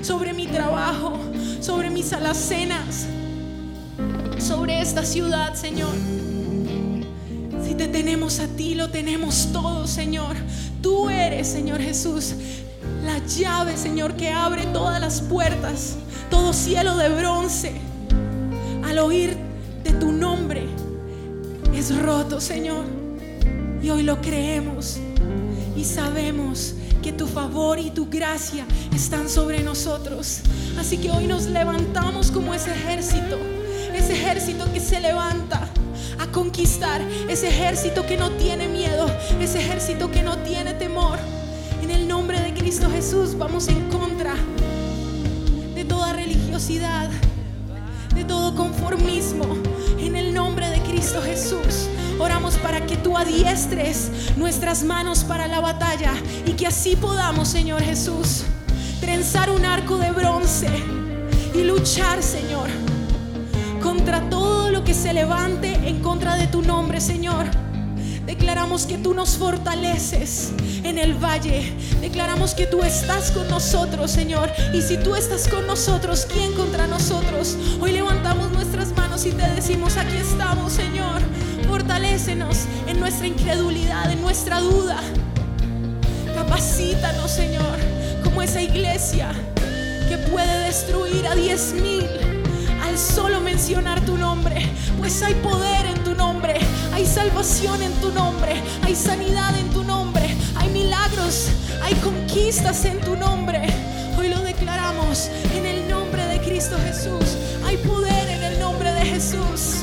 sobre 0.00 0.32
mi 0.32 0.46
trabajo, 0.46 1.18
sobre 1.60 1.90
mis 1.90 2.14
alacenas, 2.14 3.06
sobre 4.38 4.80
esta 4.80 5.04
ciudad, 5.04 5.52
Señor. 5.52 5.92
Si 7.62 7.74
te 7.74 7.88
tenemos 7.88 8.40
a 8.40 8.46
ti, 8.46 8.74
lo 8.74 8.88
tenemos 8.88 9.50
todo, 9.52 9.86
Señor. 9.86 10.34
Tú 10.80 11.10
eres, 11.10 11.46
Señor 11.46 11.82
Jesús, 11.82 12.36
la 13.04 13.18
llave, 13.26 13.76
Señor, 13.76 14.14
que 14.14 14.30
abre 14.30 14.64
todas 14.72 14.98
las 14.98 15.20
puertas, 15.20 15.96
todo 16.30 16.54
cielo 16.54 16.96
de 16.96 17.10
bronce. 17.10 17.74
Al 18.82 18.98
oír 18.98 19.36
de 19.84 19.92
tu 19.92 20.10
nombre 20.10 20.85
es 21.78 21.94
roto, 22.02 22.40
Señor. 22.40 22.84
Y 23.82 23.90
hoy 23.90 24.02
lo 24.02 24.20
creemos 24.20 24.98
y 25.76 25.84
sabemos 25.84 26.74
que 27.02 27.12
tu 27.12 27.26
favor 27.26 27.78
y 27.78 27.90
tu 27.90 28.08
gracia 28.08 28.66
están 28.94 29.28
sobre 29.28 29.62
nosotros. 29.62 30.40
Así 30.78 30.96
que 30.96 31.10
hoy 31.10 31.26
nos 31.26 31.46
levantamos 31.46 32.30
como 32.30 32.54
ese 32.54 32.72
ejército, 32.72 33.38
ese 33.94 34.14
ejército 34.14 34.72
que 34.72 34.80
se 34.80 35.00
levanta 35.00 35.68
a 36.18 36.26
conquistar, 36.32 37.02
ese 37.28 37.48
ejército 37.48 38.06
que 38.06 38.16
no 38.16 38.30
tiene 38.32 38.68
miedo, 38.68 39.06
ese 39.40 39.60
ejército 39.60 40.10
que 40.10 40.22
no 40.22 40.38
tiene 40.38 40.74
temor. 40.74 41.18
En 41.82 41.90
el 41.90 42.08
nombre 42.08 42.40
de 42.40 42.54
Cristo 42.54 42.88
Jesús 42.90 43.36
vamos 43.36 43.68
en 43.68 43.88
contra 43.90 44.34
de 45.74 45.84
toda 45.84 46.14
religiosidad, 46.14 47.10
de 48.14 48.24
todo 48.24 48.54
conformismo. 48.54 49.75
En 50.06 50.14
el 50.14 50.32
nombre 50.32 50.70
de 50.70 50.80
Cristo 50.82 51.20
Jesús. 51.20 51.88
Oramos 52.20 52.54
para 52.58 52.86
que 52.86 52.96
tú 52.96 53.16
adiestres 53.16 54.12
nuestras 54.36 54.84
manos 54.84 55.24
para 55.24 55.48
la 55.48 55.58
batalla 55.60 56.12
y 56.46 56.52
que 56.52 56.68
así 56.68 56.94
podamos, 56.94 57.48
Señor 57.48 57.82
Jesús, 57.82 58.44
trenzar 59.00 59.50
un 59.50 59.64
arco 59.64 59.98
de 59.98 60.12
bronce 60.12 60.68
y 61.52 61.64
luchar, 61.64 62.22
Señor, 62.22 62.68
contra 63.82 64.30
todo 64.30 64.70
lo 64.70 64.84
que 64.84 64.94
se 64.94 65.12
levante 65.12 65.74
en 65.74 66.00
contra 66.00 66.36
de 66.36 66.46
tu 66.46 66.62
nombre, 66.62 67.00
Señor. 67.00 67.46
Declaramos 68.26 68.86
que 68.86 68.98
tú 68.98 69.14
nos 69.14 69.36
fortaleces 69.36 70.50
en 70.82 70.98
el 70.98 71.14
valle. 71.14 71.72
Declaramos 72.00 72.54
que 72.54 72.66
tú 72.66 72.82
estás 72.82 73.30
con 73.30 73.48
nosotros, 73.48 74.10
Señor. 74.10 74.50
Y 74.74 74.82
si 74.82 74.96
tú 74.96 75.14
estás 75.14 75.46
con 75.46 75.64
nosotros, 75.66 76.26
¿quién 76.32 76.52
contra 76.54 76.88
nosotros? 76.88 77.56
Hoy 77.80 77.92
levantamos 77.92 78.50
nuestras 78.50 78.90
manos 78.96 79.24
y 79.26 79.30
te 79.30 79.48
decimos, 79.50 79.96
aquí 79.96 80.16
estamos, 80.16 80.72
Señor. 80.72 81.22
Fortalécenos 81.68 82.64
en 82.88 82.98
nuestra 82.98 83.28
incredulidad, 83.28 84.10
en 84.10 84.20
nuestra 84.20 84.60
duda. 84.60 85.00
Capacítanos, 86.34 87.30
Señor, 87.30 87.78
como 88.24 88.42
esa 88.42 88.60
iglesia 88.60 89.30
que 90.08 90.18
puede 90.18 90.64
destruir 90.64 91.26
a 91.28 91.34
diez 91.36 91.72
mil 91.74 92.35
solo 92.96 93.40
mencionar 93.40 94.00
tu 94.02 94.16
nombre. 94.16 94.68
Pues 94.98 95.22
hay 95.22 95.34
poder 95.36 95.86
en 95.86 96.02
tu 96.04 96.14
nombre, 96.14 96.54
hay 96.92 97.04
salvación 97.04 97.82
en 97.82 97.92
tu 97.94 98.10
nombre, 98.12 98.60
hay 98.82 98.94
sanidad 98.94 99.56
en 99.58 99.68
tu 99.70 99.84
nombre, 99.84 100.34
hay 100.56 100.68
milagros, 100.70 101.48
hay 101.82 101.94
conquistas 101.96 102.84
en 102.84 103.00
tu 103.00 103.16
nombre. 103.16 103.60
Hoy 104.18 104.28
lo 104.28 104.40
declaramos 104.40 105.30
en 105.54 105.66
el 105.66 105.88
nombre 105.88 106.24
de 106.26 106.40
Cristo 106.40 106.76
Jesús. 106.84 107.36
Hay 107.66 107.76
poder 107.78 108.28
en 108.28 108.42
el 108.44 108.58
nombre 108.58 108.90
de 108.92 109.04
Jesús. 109.04 109.75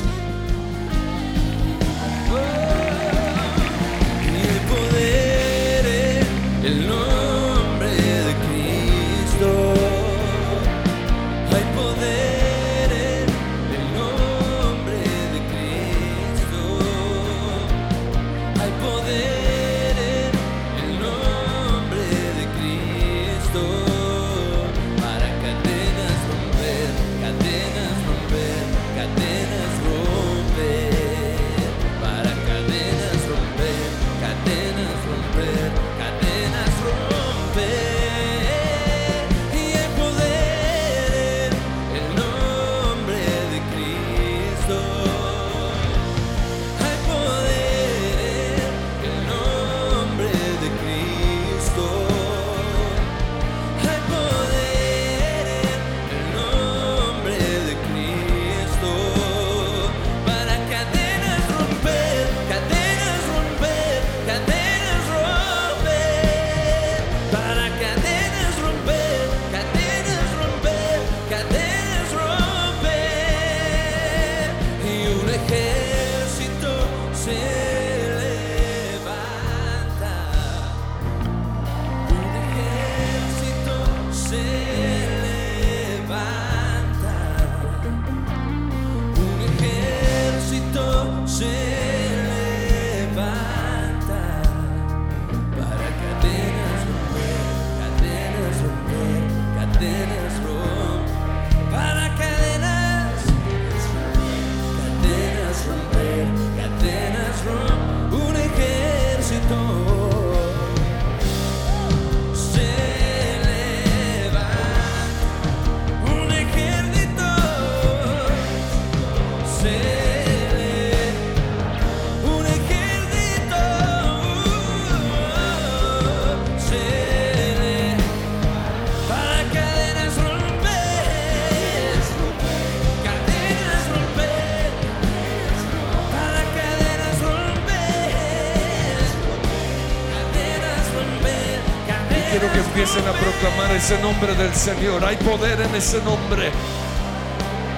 Ese 143.84 143.98
nombre 144.00 144.34
del 144.36 144.54
Señor. 144.54 145.04
Hay 145.04 145.16
poder 145.16 145.60
en 145.60 145.74
ese 145.74 146.00
nombre. 146.04 146.50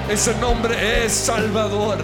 Ese 0.08 0.32
nombre 0.36 1.04
es 1.04 1.12
Salvador. 1.12 1.98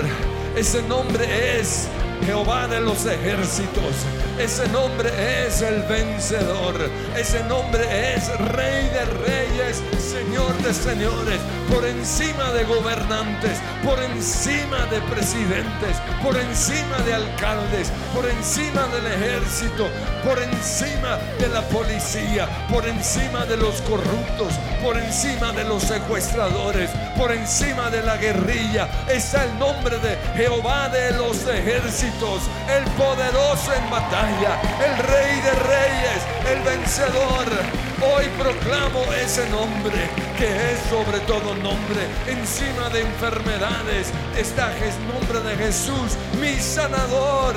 Ese 0.57 0.83
nombre 0.83 1.61
es 1.61 1.87
Jehová 2.27 2.67
de 2.67 2.81
los 2.81 3.07
ejércitos. 3.07 3.95
Ese 4.41 4.67
nombre 4.71 5.09
es 5.47 5.63
el 5.63 5.83
vencedor. 5.85 6.91
Ese 7.17 7.45
nombre 7.45 8.17
es 8.17 8.27
Rey 8.41 8.89
de 8.89 9.05
reyes, 9.05 9.81
Señor 10.01 10.53
de 10.65 10.75
señores. 10.75 11.39
Por 11.73 11.87
encima 11.87 12.53
de 12.53 12.65
gobernantes, 12.65 13.59
por 13.83 13.99
encima 13.99 14.85
de 14.87 15.01
presidentes, 15.03 15.97
por 16.23 16.37
encima 16.37 16.99
de 17.07 17.15
alcaldes, 17.15 17.91
por 18.15 18.29
encima 18.29 18.87
del 18.89 19.07
ejército, 19.07 19.89
por 20.23 20.39
encima 20.39 21.17
de 21.39 21.49
la 21.49 21.63
policía, 21.63 22.47
por 22.71 22.87
encima 22.87 23.47
de 23.47 23.57
los 23.57 23.81
corruptos, 23.83 24.53
por 24.83 24.99
encima 24.99 25.53
de 25.53 25.65
los 25.65 25.83
secuestradores, 25.83 26.91
por 27.17 27.33
encima 27.33 27.89
de 27.89 28.03
la 28.03 28.17
guerrilla. 28.19 28.89
Está 29.09 29.45
el 29.45 29.59
nombre 29.59 29.99
de 29.99 30.19
Jehová 30.37 30.91
de 30.91 31.13
los 31.13 31.47
ejércitos, 31.49 32.43
el 32.69 32.85
poderoso 32.93 33.73
en 33.73 33.91
batalla, 33.91 34.61
el 34.85 34.99
rey 34.99 35.41
de 35.41 35.53
reyes, 35.53 36.23
el 36.53 36.63
vencedor. 36.63 37.82
Hoy 38.05 38.27
proclamo 38.37 39.05
ese 39.13 39.49
nombre 39.49 40.11
que 40.37 40.47
es 40.47 40.81
sobre 40.91 41.21
todo 41.21 41.55
nombre. 41.55 42.03
Encima 42.27 42.89
de 42.89 43.03
enfermedades 43.03 44.09
está 44.37 44.77
el 44.77 44.93
nombre 45.07 45.39
de 45.49 45.57
Jesús, 45.57 46.17
mi 46.41 46.59
sanador. 46.59 47.55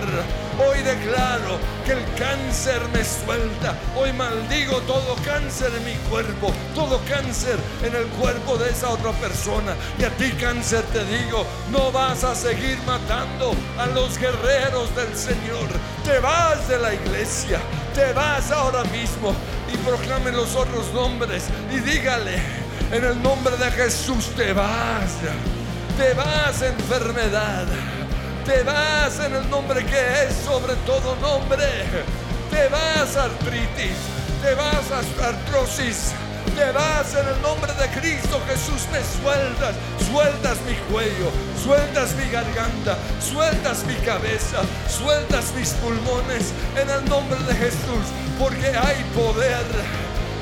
Hoy 0.60 0.84
declaro 0.84 1.58
que 1.84 1.93
el 1.93 2.05
cáncer 2.13 2.79
me 2.93 3.03
suelta. 3.03 3.75
Hoy 3.97 4.13
maldigo 4.13 4.77
todo 4.81 5.15
cáncer 5.25 5.71
en 5.75 5.84
mi 5.84 5.95
cuerpo, 6.10 6.53
todo 6.75 7.01
cáncer 7.10 7.58
en 7.84 7.95
el 7.95 8.05
cuerpo 8.19 8.55
de 8.58 8.69
esa 8.69 8.89
otra 8.89 9.13
persona. 9.13 9.75
Y 9.97 10.03
a 10.03 10.12
ti 10.12 10.31
cáncer 10.34 10.84
te 10.93 11.03
digo, 11.05 11.43
no 11.71 11.91
vas 11.91 12.23
a 12.23 12.36
seguir 12.36 12.77
matando 12.86 13.55
a 13.79 13.88
los 13.88 14.19
guerreros 14.19 14.95
del 14.95 15.15
Señor. 15.17 15.69
Te 16.03 16.19
vas 16.19 16.67
de 16.69 16.77
la 16.77 16.93
iglesia, 16.93 17.60
te 17.95 18.13
vas 18.13 18.51
ahora 18.51 18.84
mismo 18.86 19.34
y 19.76 19.78
proclame 19.78 20.32
los 20.32 20.56
otros 20.56 20.94
nombres 20.94 21.44
y 21.74 21.80
dígale, 21.80 22.36
en 22.92 23.04
el 23.04 23.22
nombre 23.22 23.58
de 23.58 23.70
Jesús 23.72 24.32
te 24.36 24.54
vas, 24.54 25.12
te 25.98 26.14
vas 26.14 26.62
enfermedad, 26.62 27.66
te 28.46 28.64
vas 28.64 29.20
en 29.20 29.36
el 29.36 29.50
nombre 29.50 29.86
que 29.86 30.24
es 30.24 30.36
sobre 30.46 30.76
todo 30.86 31.16
nombre, 31.18 31.66
te 32.50 32.68
vas 32.70 33.16
artritis, 33.18 33.98
te 34.42 34.56
vas 34.56 34.92
artrosis. 35.22 36.14
Vas 36.56 37.13
en 37.13 37.28
el 37.28 37.41
nombre 37.41 37.74
de 37.74 37.88
Cristo 38.00 38.41
Jesús, 38.48 38.88
me 38.89 39.00
sueltas, 39.04 39.76
sueltas 40.10 40.58
mi 40.65 40.74
cuello, 40.89 41.30
sueltas 41.62 42.15
mi 42.15 42.32
garganta, 42.32 42.98
sueltas 43.20 43.84
mi 43.84 43.96
cabeza, 43.96 44.62
sueltas 44.88 45.54
mis 45.54 45.72
pulmones 45.72 46.54
en 46.80 46.89
el 46.89 47.10
nombre 47.10 47.38
de 47.39 47.56
Jesús, 47.56 48.08
porque 48.39 48.68
hay 48.68 49.04
poder 49.13 49.65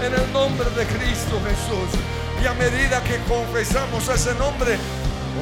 en 0.06 0.13
el 0.13 0.32
nombre 0.32 0.69
de 0.71 0.86
Cristo 0.86 1.41
Jesús. 1.49 1.99
Y 2.43 2.45
a 2.45 2.54
medida 2.54 3.04
que 3.04 3.17
confesamos 3.28 4.08
ese 4.08 4.36
nombre, 4.36 4.78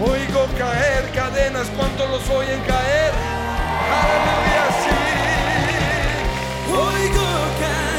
oigo 0.02 0.48
caer 0.58 1.12
cadenas. 1.14 1.68
¿Cuántos 1.76 2.10
los 2.10 2.30
oyen 2.30 2.62
caer? 2.62 3.12
Aleluya, 3.92 4.66
sí. 4.84 4.96
Oigo 6.72 7.28
caer 7.60 7.91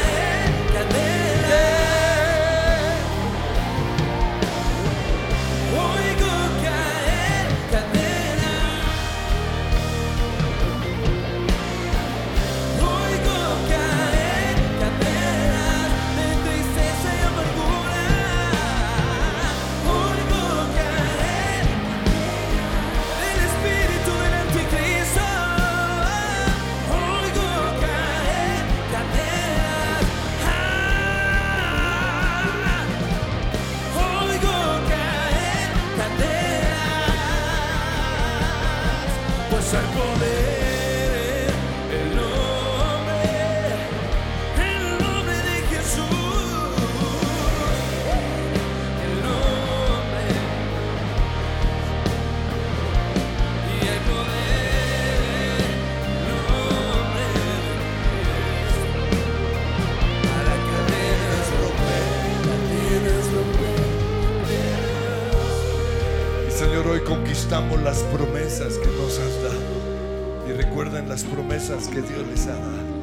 conquistamos 67.53 67.83
las 67.83 67.99
promesas 68.11 68.79
que 68.79 68.87
nos 68.87 69.19
has 69.19 69.43
dado. 69.43 70.49
Y 70.49 70.53
recuerden 70.53 71.07
las 71.07 71.23
promesas 71.23 71.87
que 71.87 72.01
Dios 72.01 72.25
les 72.27 72.47
ha 72.47 72.55
dado. 72.55 72.93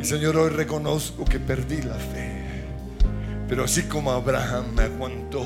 Y 0.00 0.04
Señor, 0.04 0.36
hoy 0.36 0.50
reconozco 0.50 1.24
que 1.24 1.40
perdí 1.40 1.82
la 1.82 1.96
fe. 1.96 2.44
Pero 3.48 3.64
así 3.64 3.82
como 3.82 4.12
Abraham 4.12 4.66
me 4.76 4.82
aguantó 4.82 5.44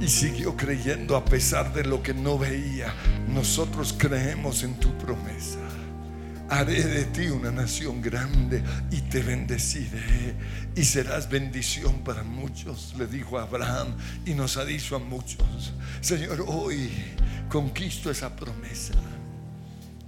y 0.00 0.08
siguió 0.08 0.56
creyendo 0.56 1.16
a 1.16 1.24
pesar 1.24 1.74
de 1.74 1.84
lo 1.84 2.02
que 2.02 2.14
no 2.14 2.38
veía, 2.38 2.94
nosotros 3.28 3.94
creemos 3.96 4.62
en 4.62 4.74
tu 4.80 4.90
promesa. 4.96 5.58
Haré 6.50 6.82
de 6.82 7.04
ti 7.06 7.28
una 7.28 7.50
nación 7.50 8.02
grande 8.02 8.62
y 8.90 9.00
te 9.02 9.22
bendeciré 9.22 10.34
y 10.76 10.84
serás 10.84 11.28
bendición 11.28 12.04
para 12.04 12.22
muchos, 12.22 12.94
le 12.98 13.06
dijo 13.06 13.38
Abraham 13.38 13.96
y 14.26 14.34
nos 14.34 14.56
ha 14.56 14.64
dicho 14.64 14.96
a 14.96 14.98
muchos. 14.98 15.72
Señor, 16.00 16.44
hoy 16.46 16.90
conquisto 17.48 18.10
esa 18.10 18.34
promesa. 18.36 18.94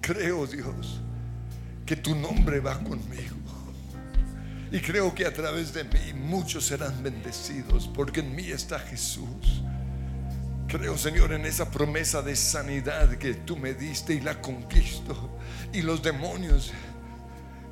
Creo, 0.01 0.47
Dios, 0.47 1.01
que 1.87 1.97
tu 1.97 2.15
nombre 2.15 2.61
va 2.61 2.79
conmigo. 2.79 3.37
Y 4.71 4.81
creo 4.81 5.15
que 5.15 5.25
a 5.25 5.33
través 5.33 5.73
de 5.73 5.85
mí 5.85 6.13
muchos 6.15 6.67
serán 6.67 7.03
bendecidos 7.03 7.89
porque 7.95 8.21
en 8.21 8.35
mí 8.35 8.51
está 8.51 8.79
Jesús. 8.79 9.63
Creo, 10.69 10.99
Señor, 10.99 11.33
en 11.33 11.47
esa 11.47 11.71
promesa 11.71 12.23
de 12.23 12.35
sanidad 12.35 13.09
que 13.19 13.35
tú 13.35 13.57
me 13.57 13.75
diste 13.75 14.15
y 14.15 14.21
la 14.21 14.41
conquisto. 14.41 15.39
Y 15.73 15.83
los 15.83 16.03
demonios 16.03 16.73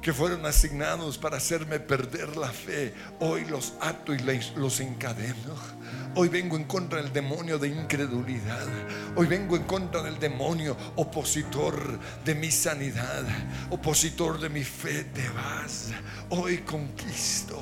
que 0.01 0.13
fueron 0.13 0.47
asignados 0.47 1.19
para 1.19 1.39
hacerme 1.39 1.81
perder 1.81 2.37
la 2.37 2.51
fe, 2.51 2.95
hoy 3.21 3.47
los 3.47 3.73
ato 3.81 4.15
y 4.15 4.19
los 4.55 4.79
encadeno. 4.79 5.55
Hoy 6.15 6.29
vengo 6.29 6.57
en 6.57 6.65
contra 6.65 7.03
del 7.03 7.13
demonio 7.13 7.59
de 7.59 7.69
incredulidad. 7.69 8.69
Hoy 9.17 9.27
vengo 9.27 9.57
en 9.57 9.65
contra 9.65 10.01
del 10.03 10.21
demonio 10.21 10.77
opositor 10.95 11.99
de 12.25 12.35
mi 12.37 12.53
sanidad, 12.53 13.25
opositor 13.71 14.39
de 14.39 14.51
mi 14.51 14.63
fe. 14.63 15.03
Te 15.05 15.29
vas. 15.31 15.89
Hoy 16.29 16.59
conquisto 16.59 17.61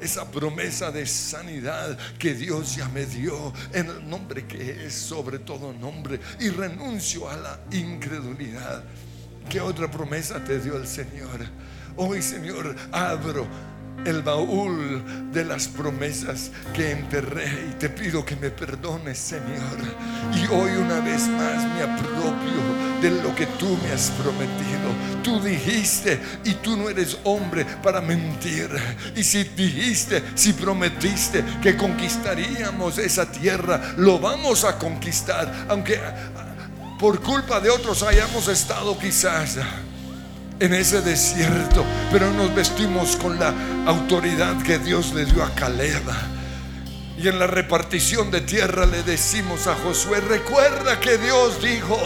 esa 0.00 0.30
promesa 0.30 0.90
de 0.90 1.06
sanidad 1.06 1.98
que 2.18 2.34
Dios 2.34 2.76
ya 2.76 2.88
me 2.88 3.06
dio 3.06 3.52
en 3.72 3.86
el 3.86 4.08
nombre 4.08 4.46
que 4.46 4.86
es 4.86 4.94
sobre 4.94 5.38
todo 5.38 5.72
nombre 5.72 6.20
y 6.38 6.48
renuncio 6.48 7.28
a 7.28 7.36
la 7.36 7.60
incredulidad. 7.70 8.84
¿Qué 9.48 9.60
otra 9.60 9.90
promesa 9.90 10.42
te 10.44 10.58
dio 10.60 10.76
el 10.76 10.86
Señor? 10.86 11.40
Hoy, 11.96 12.22
Señor, 12.22 12.74
abro 12.92 13.46
el 14.04 14.22
baúl 14.22 15.02
de 15.32 15.44
las 15.44 15.68
promesas 15.68 16.50
que 16.74 16.92
enterré 16.92 17.68
y 17.70 17.74
te 17.74 17.88
pido 17.88 18.24
que 18.24 18.36
me 18.36 18.50
perdones, 18.50 19.18
Señor. 19.18 19.78
Y 20.34 20.46
hoy 20.52 20.72
una 20.72 21.00
vez 21.00 21.28
más 21.28 21.64
me 21.74 21.82
apropio 21.82 23.00
de 23.00 23.10
lo 23.22 23.34
que 23.34 23.46
tú 23.46 23.78
me 23.82 23.92
has 23.92 24.10
prometido. 24.10 24.90
Tú 25.22 25.40
dijiste 25.40 26.20
y 26.44 26.54
tú 26.54 26.76
no 26.76 26.88
eres 26.88 27.18
hombre 27.24 27.64
para 27.82 28.00
mentir. 28.00 28.70
Y 29.16 29.22
si 29.22 29.44
dijiste, 29.44 30.22
si 30.34 30.52
prometiste 30.52 31.44
que 31.62 31.76
conquistaríamos 31.76 32.98
esa 32.98 33.30
tierra, 33.30 33.94
lo 33.96 34.18
vamos 34.18 34.64
a 34.64 34.78
conquistar, 34.78 35.66
aunque 35.68 36.00
por 36.98 37.20
culpa 37.20 37.60
de 37.60 37.70
otros 37.70 38.02
hayamos 38.02 38.48
estado 38.48 38.98
quizás 38.98 39.56
en 40.60 40.74
ese 40.74 41.00
desierto, 41.00 41.84
pero 42.12 42.30
nos 42.30 42.54
vestimos 42.54 43.16
con 43.16 43.38
la 43.38 43.54
autoridad 43.86 44.62
que 44.62 44.78
Dios 44.78 45.14
le 45.14 45.24
dio 45.24 45.42
a 45.42 45.54
Caleb. 45.54 46.02
Y 47.18 47.28
en 47.28 47.38
la 47.38 47.46
repartición 47.46 48.30
de 48.30 48.42
tierra 48.42 48.86
le 48.86 49.02
decimos 49.02 49.66
a 49.66 49.74
Josué, 49.74 50.20
recuerda 50.20 51.00
que 51.00 51.18
Dios 51.18 51.62
dijo 51.62 51.98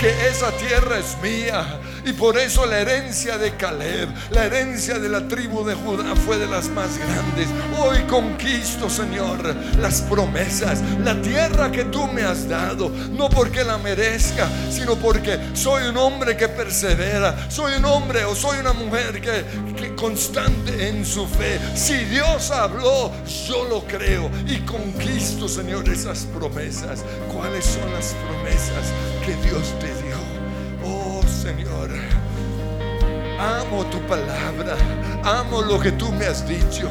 que 0.00 0.28
esa 0.28 0.50
tierra 0.52 0.98
es 0.98 1.16
mía. 1.22 1.80
Y 2.06 2.12
por 2.12 2.36
eso 2.36 2.66
la 2.66 2.80
herencia 2.80 3.38
de 3.38 3.56
Caleb, 3.56 4.10
la 4.30 4.44
herencia 4.44 4.98
de 4.98 5.08
la 5.08 5.26
tribu 5.26 5.64
de 5.64 5.74
Judá 5.74 6.14
fue 6.14 6.36
de 6.36 6.46
las 6.46 6.68
más 6.68 6.98
grandes. 6.98 7.48
Hoy 7.78 8.00
conquisto, 8.02 8.90
Señor, 8.90 9.38
las 9.78 10.02
promesas, 10.02 10.82
la 11.02 11.20
tierra 11.22 11.72
que 11.72 11.84
tú 11.84 12.06
me 12.08 12.22
has 12.22 12.46
dado, 12.46 12.90
no 13.10 13.30
porque 13.30 13.64
la 13.64 13.78
merezca, 13.78 14.48
sino 14.70 14.96
porque 14.96 15.38
soy 15.54 15.84
un 15.84 15.96
hombre 15.96 16.36
que 16.36 16.48
persevera, 16.48 17.50
soy 17.50 17.74
un 17.74 17.86
hombre 17.86 18.24
o 18.26 18.34
soy 18.34 18.58
una 18.58 18.74
mujer 18.74 19.22
que, 19.22 19.44
que 19.74 19.94
constante 19.94 20.88
en 20.88 21.06
su 21.06 21.26
fe. 21.26 21.58
Si 21.74 21.96
Dios 22.04 22.50
habló, 22.50 23.12
yo 23.48 23.64
lo 23.64 23.82
creo 23.86 24.30
y 24.46 24.58
conquisto, 24.58 25.48
Señor, 25.48 25.88
esas 25.88 26.26
promesas. 26.26 27.02
¿Cuáles 27.32 27.64
son 27.64 27.90
las 27.94 28.14
promesas 28.14 28.92
que 29.24 29.34
Dios 29.48 29.72
te 29.80 29.83
Señor. 31.56 31.90
Amo 33.38 33.84
tu 33.86 34.00
palabra, 34.06 34.76
amo 35.22 35.62
lo 35.62 35.78
que 35.78 35.92
tú 35.92 36.10
me 36.12 36.26
has 36.26 36.46
dicho. 36.46 36.88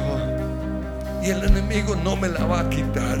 Y 1.22 1.30
el 1.30 1.42
enemigo 1.44 1.96
no 1.96 2.16
me 2.16 2.28
la 2.28 2.44
va 2.44 2.60
a 2.60 2.70
quitar. 2.70 3.18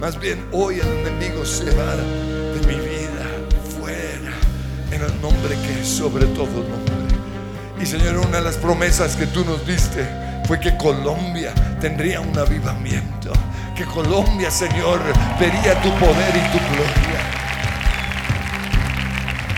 Más 0.00 0.18
bien 0.18 0.46
hoy 0.52 0.80
el 0.80 0.86
enemigo 0.86 1.44
se 1.44 1.64
va 1.76 1.96
de 1.96 2.66
mi 2.66 2.74
vida 2.74 3.26
fuera 3.78 4.32
en 4.90 5.02
el 5.02 5.20
nombre 5.20 5.56
que 5.66 5.80
es 5.80 5.88
sobre 5.88 6.26
todo 6.26 6.46
nombre. 6.46 6.94
Y 7.80 7.86
Señor, 7.86 8.18
una 8.18 8.38
de 8.38 8.44
las 8.44 8.56
promesas 8.56 9.16
que 9.16 9.26
tú 9.26 9.44
nos 9.44 9.66
diste 9.66 10.06
fue 10.46 10.60
que 10.60 10.76
Colombia 10.76 11.52
tendría 11.80 12.20
un 12.20 12.38
avivamiento. 12.38 13.32
Que 13.76 13.84
Colombia, 13.84 14.50
Señor, 14.50 15.00
vería 15.38 15.80
tu 15.82 15.90
poder 15.98 16.36
y 16.36 16.52
tu 16.52 16.58
gloria. 16.74 17.09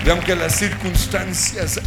Y 0.05 0.11
aunque 0.11 0.35
las 0.35 0.57
circunstancias 0.57 1.81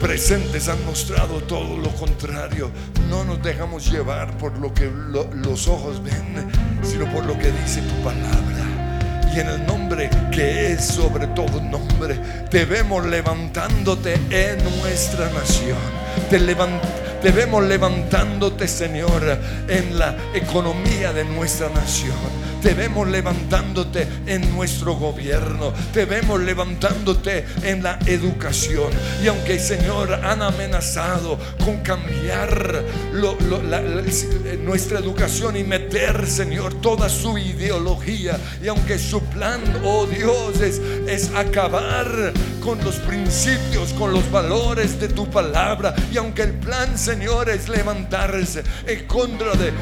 presentes 0.00 0.68
han 0.68 0.84
mostrado 0.84 1.40
todo 1.42 1.76
lo 1.78 1.88
contrario. 1.90 2.70
No 3.08 3.24
nos 3.24 3.42
dejamos 3.42 3.90
llevar 3.90 4.36
por 4.38 4.56
lo 4.58 4.72
que 4.74 4.90
lo- 4.90 5.28
los 5.32 5.68
ojos 5.68 6.02
ven, 6.02 6.46
sino 6.82 7.10
por 7.12 7.24
lo 7.24 7.38
que 7.38 7.50
dice 7.50 7.80
tu 7.82 7.94
palabra. 8.02 9.32
Y 9.34 9.40
en 9.40 9.48
el 9.48 9.66
nombre 9.66 10.08
que 10.32 10.72
es 10.72 10.84
sobre 10.84 11.26
todo 11.28 11.60
nombre, 11.60 12.18
te 12.50 12.64
vemos 12.64 13.04
levantándote 13.06 14.14
en 14.30 14.58
nuestra 14.80 15.30
nación. 15.30 15.78
Te 16.30 17.30
vemos 17.32 17.64
levantándote, 17.64 18.68
Señor, 18.68 19.38
en 19.68 19.98
la 19.98 20.16
economía 20.34 21.12
de 21.12 21.24
nuestra 21.24 21.68
nación. 21.70 22.45
Te 22.62 22.74
vemos 22.74 23.06
levantándote 23.08 24.06
en 24.26 24.52
nuestro 24.54 24.94
gobierno. 24.94 25.72
Te 25.92 26.04
vemos 26.04 26.40
levantándote 26.40 27.44
en 27.62 27.82
la 27.82 27.98
educación. 28.06 28.90
Y 29.22 29.28
aunque, 29.28 29.58
Señor, 29.58 30.12
han 30.12 30.42
amenazado 30.42 31.38
con 31.64 31.78
cambiar 31.82 32.82
la- 33.12 33.82
nuestra 34.64 34.98
educación 34.98 35.56
y 35.56 35.62
meter, 35.64 36.26
Señor, 36.26 36.74
toda 36.80 37.08
su 37.08 37.38
ideología. 37.38 38.38
Y 38.62 38.68
aunque 38.68 38.98
su 38.98 39.20
plan, 39.22 39.60
oh 39.84 40.06
Dios, 40.06 40.60
es, 40.60 40.80
es 41.06 41.30
acabar 41.34 42.32
con 42.66 42.82
los 42.82 42.96
principios, 42.96 43.92
con 43.92 44.12
los 44.12 44.28
valores 44.32 44.98
de 44.98 45.06
tu 45.06 45.30
palabra. 45.30 45.94
Y 46.12 46.16
aunque 46.16 46.42
el 46.42 46.54
plan, 46.54 46.98
Señor, 46.98 47.48
es 47.48 47.68
levantarse 47.68 48.64
en 48.84 49.06
contra 49.06 49.52
de, 49.52 49.72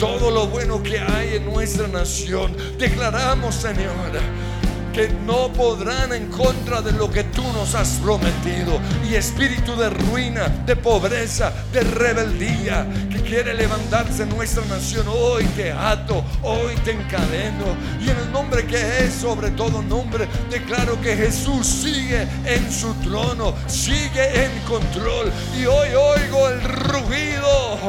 todo 0.00 0.28
lo 0.28 0.48
bueno 0.48 0.82
que 0.82 0.98
hay 0.98 1.36
en 1.36 1.44
nuestra 1.44 1.86
nación, 1.86 2.56
declaramos, 2.78 3.54
Señor, 3.54 3.94
que 4.92 5.08
no 5.08 5.48
podrán 5.52 6.12
en 6.12 6.28
contra 6.28 6.82
de 6.82 6.92
lo 6.92 7.10
que 7.10 7.24
tú 7.24 7.42
nos 7.52 7.74
has 7.74 7.98
prometido. 8.02 8.78
Y 9.08 9.14
espíritu 9.14 9.74
de 9.76 9.90
ruina, 9.90 10.48
de 10.66 10.76
pobreza, 10.76 11.52
de 11.72 11.80
rebeldía 11.80 12.86
que 13.10 13.22
quiere 13.22 13.54
levantarse 13.54 14.24
en 14.24 14.28
nuestra 14.30 14.64
nación, 14.66 15.06
hoy 15.08 15.44
te 15.56 15.72
ato, 15.72 16.22
hoy 16.42 16.74
te 16.84 16.92
encadeno. 16.92 17.74
Y 18.00 18.10
en 18.10 18.18
el 18.18 18.32
nombre 18.32 18.66
que 18.66 19.04
es 19.04 19.14
sobre 19.14 19.50
todo 19.50 19.82
nombre, 19.82 20.28
declaro 20.50 21.00
que 21.00 21.16
Jesús 21.16 21.66
sigue 21.66 22.26
en 22.44 22.70
su 22.70 22.92
trono, 22.96 23.54
sigue 23.66 24.44
en 24.44 24.50
control. 24.68 25.32
Y 25.58 25.64
hoy 25.64 25.88
oigo 25.88 26.48
el 26.48 26.62
rugido 26.62 27.88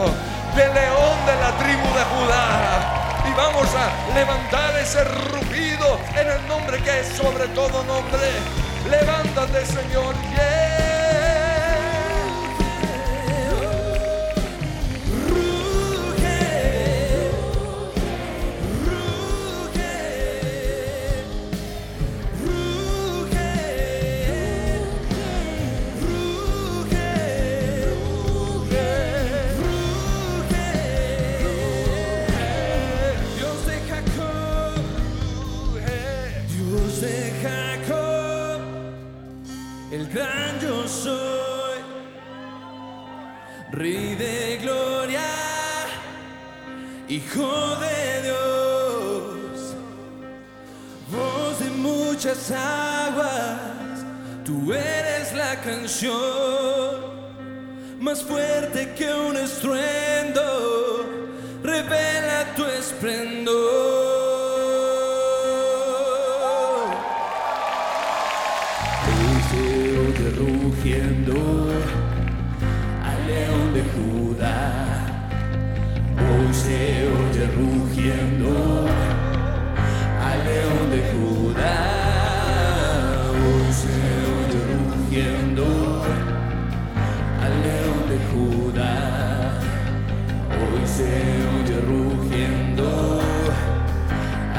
del 0.55 0.73
león 0.73 1.25
de 1.25 1.35
la 1.35 1.57
tribu 1.57 1.87
de 1.93 2.03
Judá. 2.03 3.02
Vamos 3.35 3.67
a 3.75 4.13
levantar 4.13 4.77
ese 4.77 5.03
rugido 5.03 5.99
en 6.15 6.29
el 6.29 6.47
nombre 6.47 6.77
que 6.83 6.99
es 6.99 7.07
sobre 7.07 7.47
todo 7.49 7.83
nombre. 7.83 8.19
Levántate, 8.89 9.65
Señor. 9.65 10.13
Gran 40.13 40.59
yo 40.61 40.87
soy, 40.87 41.79
Rey 43.71 44.15
de 44.15 44.59
gloria, 44.61 45.21
Hijo 47.09 47.75
de 47.77 48.21
Dios, 48.21 49.75
voz 51.11 51.59
de 51.59 51.69
muchas 51.71 52.51
aguas, 52.51 54.05
tú 54.45 54.71
eres 54.71 55.33
la 55.33 55.59
canción 55.61 56.13
más 57.99 58.21
fuerte 58.21 58.93
que 58.95 59.11
un 59.11 59.35
estruendo, 59.35 61.05
revela 61.63 62.53
tu 62.55 62.65
esplendor. 62.65 63.92
Rugiendo 70.43 71.69
al 73.09 73.27
león 73.27 73.73
de 73.73 73.83
Judá. 73.93 75.05
Hoy 76.17 76.53
se 76.53 77.07
oye 77.07 77.43
rugiendo 77.59 78.85
al 80.27 80.39
león 80.49 80.83
de 80.91 80.99
Judá. 81.11 81.75
Hoy 83.43 83.67
se 83.81 83.95
oye 84.37 84.59
rugiendo 84.73 85.65
al 87.45 87.53
león 87.67 88.01
de 88.11 88.17
Judá. 88.31 88.93
Hoy 90.59 90.81
se 90.85 91.11
oye 91.55 91.77
rugiendo 91.91 93.21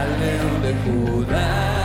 al 0.01 0.11
león 0.21 0.57
de 0.63 0.73
Judá. 0.85 1.84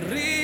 Derribado, 0.00 0.35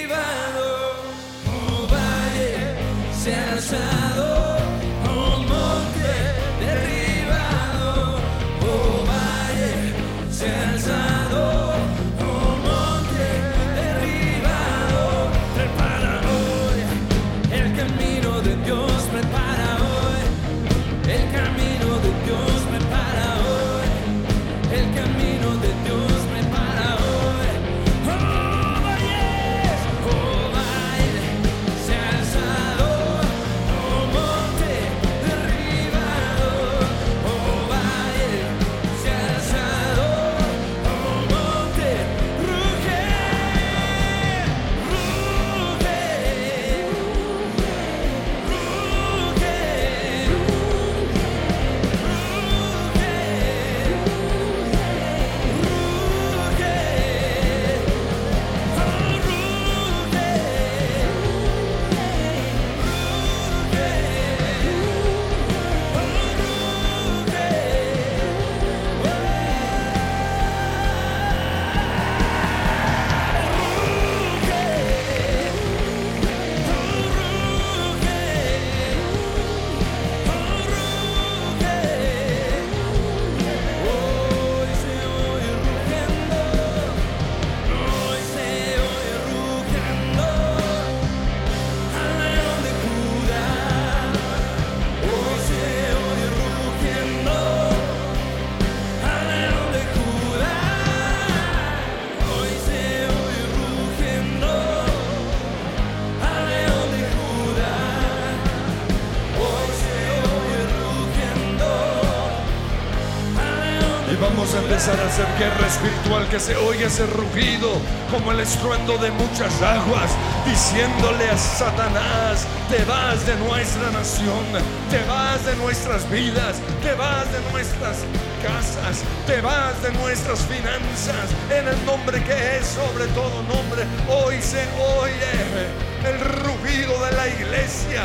hacer 115.13 115.27
guerra 115.39 115.67
espiritual 115.67 116.27
que 116.31 116.41
se 116.41 116.57
oiga 116.57 116.87
ese 116.87 117.05
rugido 117.05 117.71
como 118.11 118.33
el 118.33 118.41
estruendo 118.41 118.97
de 118.97 119.11
muchas 119.11 119.61
aguas, 119.61 120.11
diciéndole 120.47 121.29
a 121.29 121.37
Satanás, 121.37 122.47
te 122.71 122.83
vas 122.87 123.27
de 123.27 123.37
nuestra 123.37 123.91
nación, 123.91 124.43
te 124.89 125.05
vas 125.05 125.45
de 125.45 125.55
nuestras 125.57 126.09
vidas, 126.11 126.57
te 126.83 126.95
vas 126.95 127.31
de 127.31 127.41
nuestras 127.53 127.99
casas, 128.43 129.03
te 129.27 129.43
vas 129.43 129.83
de 129.83 129.93
nuestras 129.93 130.41
finanzas, 130.47 131.29
en 131.51 131.69
el 131.69 131.85
nombre 131.85 132.25
que 132.25 132.57
es 132.57 132.67
sobre 132.69 133.07
todo 133.09 133.43
nombre. 133.43 133.85
Hoy 134.09 134.41
se 134.41 134.65
oye 134.81 135.69
el 136.09 136.21
rugido 136.41 137.05
de 137.05 137.13
la 137.13 137.29
iglesia 137.29 138.05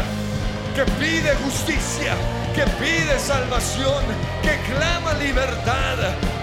que 0.76 0.84
pide 1.00 1.34
justicia, 1.46 2.16
que 2.54 2.64
pide 2.84 3.18
salvación, 3.18 4.04
que 4.44 4.60
clama 4.74 5.14
libertad, 5.14 5.98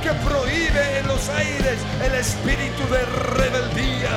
que 0.04 0.12
prohíbe 0.28 0.98
en 0.98 1.06
los 1.08 1.30
aires 1.30 1.78
el 2.04 2.14
espíritu 2.14 2.82
de 2.92 3.06
rebeldía, 3.40 4.16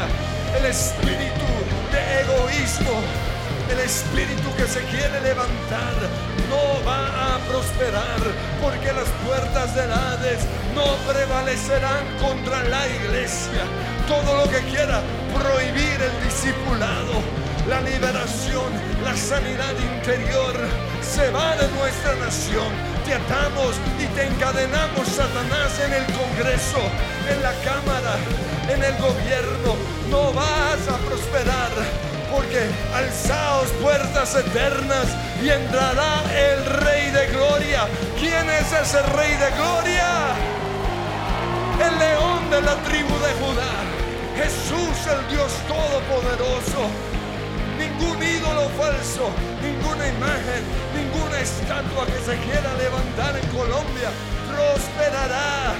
el 0.59 0.65
espíritu 0.65 1.47
de 1.93 2.01
egoísmo, 2.23 2.99
el 3.71 3.79
espíritu 3.79 4.53
que 4.57 4.67
se 4.67 4.81
quiere 4.91 5.21
levantar 5.21 5.95
no 6.49 6.83
va 6.85 7.35
a 7.35 7.39
prosperar 7.47 8.19
porque 8.61 8.91
las 8.91 9.07
puertas 9.25 9.75
del 9.75 9.89
Hades 9.89 10.43
no 10.75 10.83
prevalecerán 11.09 12.03
contra 12.19 12.65
la 12.65 12.85
iglesia. 12.89 13.63
Todo 14.09 14.43
lo 14.43 14.51
que 14.51 14.59
quiera 14.69 14.99
prohibir 15.39 16.01
el 16.01 16.15
discipulado, 16.25 17.23
la 17.69 17.79
liberación, 17.79 18.73
la 19.05 19.15
sanidad 19.15 19.75
interior 19.95 20.53
se 21.01 21.29
va 21.31 21.55
de 21.55 21.67
nuestra 21.79 22.13
nación. 22.15 22.86
Te 23.07 23.13
atamos 23.13 23.77
y 24.03 24.05
te 24.17 24.27
encadenamos, 24.27 25.07
Satanás, 25.07 25.79
en 25.79 25.93
el 25.93 26.03
Congreso, 26.07 26.81
en 27.31 27.41
la 27.41 27.53
Cámara, 27.63 28.17
en 28.67 28.83
el 28.83 28.97
gobierno. 28.97 29.77
No 30.09 30.33
vas 30.33 30.85
a 30.89 30.97
prosperar 31.07 31.71
porque 32.29 32.67
alzaos 32.93 33.69
puertas 33.81 34.35
eternas 34.35 35.07
y 35.41 35.47
entrará 35.47 36.21
el 36.35 36.65
Rey 36.83 37.09
de 37.11 37.27
Gloria. 37.27 37.87
¿Quién 38.19 38.49
es 38.49 38.73
ese 38.73 39.01
Rey 39.01 39.31
de 39.37 39.51
Gloria? 39.55 40.35
El 41.79 41.99
león 41.99 42.49
de 42.51 42.61
la 42.61 42.75
tribu 42.83 43.13
de 43.19 43.31
Judá. 43.39 43.71
Jesús 44.35 45.07
el 45.07 45.33
Dios 45.33 45.53
Todopoderoso. 45.65 46.91
Ningún 47.79 48.21
ídolo 48.21 48.67
falso, 48.75 49.29
ninguna 49.61 50.07
imagen, 50.07 50.63
estatua 51.41 52.05
que 52.05 52.19
se 52.19 52.35
quiera 52.45 52.73
levantar 52.75 53.37
en 53.37 53.47
Colombia 53.49 54.09
prosperará. 54.47 55.75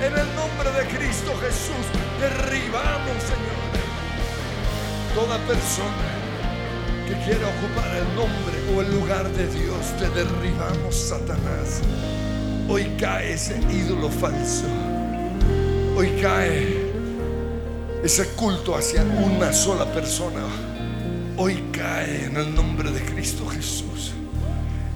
En 0.00 0.12
el 0.16 0.34
nombre 0.34 0.70
de 0.72 0.96
Cristo 0.96 1.32
Jesús 1.40 1.84
derribamos, 2.20 3.22
Señor, 3.22 3.70
toda 5.14 5.38
persona 5.46 6.20
que 7.06 7.14
quiera 7.24 7.46
ocupar 7.48 7.94
el 7.96 8.14
nombre 8.14 8.56
o 8.74 8.80
el 8.80 9.00
lugar 9.00 9.28
de 9.30 9.46
Dios. 9.48 9.96
Te 9.98 10.08
derribamos, 10.10 10.94
Satanás. 10.94 11.80
Hoy 12.68 12.84
cae 12.98 13.34
ese 13.34 13.58
ídolo 13.70 14.08
falso. 14.08 14.66
Hoy 15.96 16.08
cae 16.22 16.90
ese 18.02 18.26
culto 18.30 18.76
hacia 18.76 19.02
una 19.02 19.52
sola 19.52 19.84
persona. 19.92 20.42
Hoy 21.36 21.62
cae 21.72 22.26
en 22.26 22.36
el 22.36 22.54
nombre 22.54 22.90
de 22.90 23.00
Cristo 23.00 23.46
Jesús. 23.48 24.09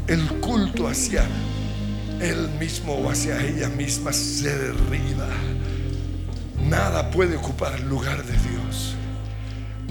El 0.06 0.26
culto 0.40 0.86
hacia 0.86 1.24
él 2.20 2.48
mismo 2.60 2.94
o 2.94 3.10
hacia 3.10 3.42
ella 3.42 3.70
misma 3.70 4.12
se 4.12 4.50
derriba. 4.56 5.28
Nada 6.68 7.10
puede 7.10 7.36
ocupar 7.36 7.74
el 7.74 7.88
lugar 7.88 8.22
de 8.24 8.32
Dios. 8.32 8.94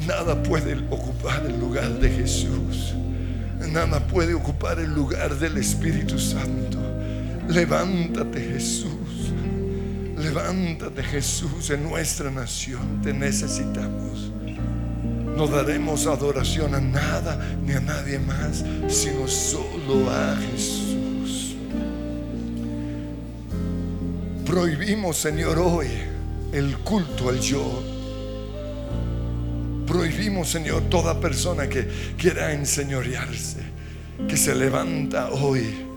Nada 0.08 0.42
puede 0.44 0.76
ocupar 0.90 1.44
el 1.46 1.60
lugar 1.60 2.00
de 2.00 2.10
Jesús. 2.10 2.94
Nada 3.72 4.06
puede 4.06 4.36
ocupar 4.36 4.78
el 4.80 4.94
lugar 4.94 5.36
del 5.40 5.58
Espíritu 5.58 6.20
Santo. 6.20 6.78
Levántate 7.48 8.40
Jesús. 8.40 9.34
Levántate 10.18 11.02
Jesús 11.04 11.72
en 11.72 11.84
nuestra 11.84 12.30
nación. 12.30 13.02
Te 13.02 13.14
necesitamos. 13.14 14.32
No 15.36 15.48
daremos 15.48 16.06
adoración 16.08 16.76
a 16.76 16.80
nada 16.80 17.40
ni 17.66 17.74
a 17.74 17.80
nadie 17.80 18.20
más, 18.20 18.64
sino 18.88 19.28
solo 19.28 20.10
a 20.10 20.36
Jesús. 20.38 21.56
Prohibimos, 24.46 25.18
Señor, 25.18 25.58
hoy 25.58 25.88
el 26.52 26.78
culto 26.80 27.30
al 27.30 27.40
yo. 27.40 27.82
Prohibimos, 29.88 30.50
Señor, 30.50 30.84
toda 30.84 31.20
persona 31.20 31.68
que 31.68 31.88
quiera 32.18 32.54
enseñorearse, 32.54 33.62
que 34.28 34.38
se 34.38 34.54
levanta 34.54 35.32
hoy 35.32 35.88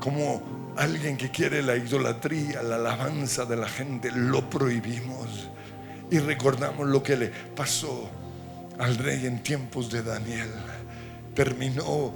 como 0.00 0.74
alguien 0.76 1.16
que 1.16 1.30
quiere 1.30 1.62
la 1.62 1.76
idolatría, 1.76 2.62
la 2.62 2.74
alabanza 2.74 3.44
de 3.44 3.56
la 3.56 3.68
gente, 3.68 4.10
lo 4.12 4.50
prohibimos. 4.50 5.48
Y 6.14 6.20
recordamos 6.20 6.86
lo 6.86 7.02
que 7.02 7.16
le 7.16 7.26
pasó 7.26 8.08
al 8.78 8.96
rey 8.98 9.26
en 9.26 9.42
tiempos 9.42 9.90
de 9.90 10.00
Daniel. 10.00 10.48
Terminó 11.34 12.14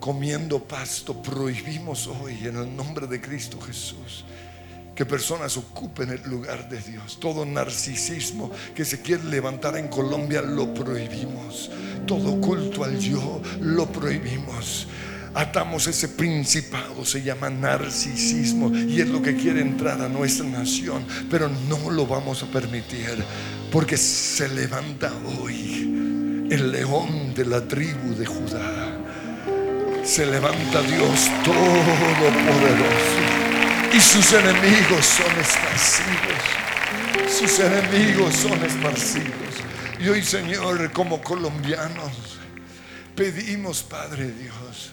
comiendo 0.00 0.58
pasto. 0.58 1.22
Prohibimos 1.22 2.08
hoy 2.08 2.36
en 2.48 2.56
el 2.56 2.74
nombre 2.74 3.06
de 3.06 3.20
Cristo 3.20 3.60
Jesús 3.60 4.24
que 4.92 5.06
personas 5.06 5.56
ocupen 5.56 6.10
el 6.10 6.28
lugar 6.28 6.68
de 6.68 6.80
Dios. 6.80 7.20
Todo 7.20 7.46
narcisismo 7.46 8.50
que 8.74 8.84
se 8.84 9.02
quiere 9.02 9.22
levantar 9.22 9.76
en 9.76 9.86
Colombia 9.86 10.42
lo 10.42 10.74
prohibimos. 10.74 11.70
Todo 12.08 12.40
culto 12.40 12.82
al 12.82 12.98
yo 12.98 13.40
lo 13.60 13.86
prohibimos. 13.86 14.88
Atamos 15.34 15.86
ese 15.86 16.08
principado, 16.08 17.04
se 17.04 17.22
llama 17.22 17.50
narcisismo 17.50 18.74
y 18.74 19.00
es 19.00 19.08
lo 19.08 19.22
que 19.22 19.36
quiere 19.36 19.60
entrar 19.60 20.00
a 20.00 20.08
nuestra 20.08 20.46
nación, 20.46 21.04
pero 21.30 21.48
no 21.68 21.90
lo 21.90 22.06
vamos 22.06 22.42
a 22.42 22.46
permitir 22.46 23.22
porque 23.70 23.96
se 23.96 24.48
levanta 24.48 25.12
hoy 25.40 26.46
el 26.50 26.72
león 26.72 27.34
de 27.34 27.44
la 27.44 27.60
tribu 27.60 28.14
de 28.14 28.26
Judá. 28.26 28.96
Se 30.04 30.24
levanta 30.24 30.80
Dios 30.82 31.28
todopoderoso 31.44 33.38
y 33.92 34.00
sus 34.00 34.32
enemigos 34.32 35.04
son 35.04 35.38
esparcidos. 35.38 36.68
Sus 37.38 37.58
enemigos 37.58 38.34
son 38.34 38.64
esparcidos. 38.64 39.34
Y 40.00 40.08
hoy, 40.08 40.22
Señor, 40.22 40.92
como 40.92 41.20
colombianos, 41.20 42.38
pedimos, 43.14 43.82
Padre 43.82 44.30
Dios, 44.30 44.92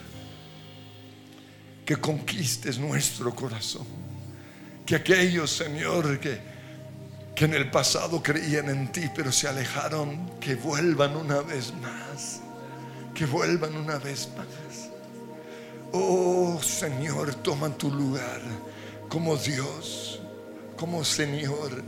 que 1.86 1.96
conquistes 1.98 2.80
nuestro 2.80 3.34
corazón. 3.34 3.86
Que 4.86 4.96
aquellos, 4.96 5.52
Señor, 5.52 6.20
que, 6.20 6.40
que 7.36 7.46
en 7.46 7.54
el 7.54 7.70
pasado 7.70 8.22
creían 8.22 8.70
en 8.70 8.92
ti, 8.92 9.10
pero 9.16 9.32
se 9.32 9.48
alejaron, 9.48 10.32
que 10.40 10.56
vuelvan 10.56 11.16
una 11.16 11.42
vez 11.42 11.74
más. 11.82 12.42
Que 13.14 13.26
vuelvan 13.26 13.76
una 13.78 13.98
vez 14.00 14.28
más. 14.36 14.90
Oh 15.92 16.60
Señor, 16.62 17.36
toma 17.36 17.70
tu 17.70 17.90
lugar 17.90 18.42
como 19.08 19.38
Dios, 19.38 20.20
como 20.76 21.04
Señor. 21.06 21.84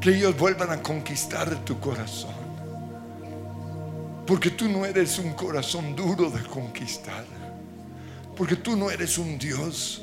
Que 0.00 0.10
ellos 0.10 0.36
vuelvan 0.36 0.70
a 0.70 0.82
conquistar 0.82 1.64
tu 1.64 1.80
corazón. 1.80 2.34
Porque 4.26 4.50
tú 4.50 4.68
no 4.68 4.84
eres 4.84 5.18
un 5.18 5.32
corazón 5.32 5.96
duro 5.96 6.30
de 6.30 6.42
conquistar. 6.42 7.24
Porque 8.38 8.54
tú 8.54 8.76
no 8.76 8.88
eres 8.88 9.18
un 9.18 9.36
Dios 9.36 10.00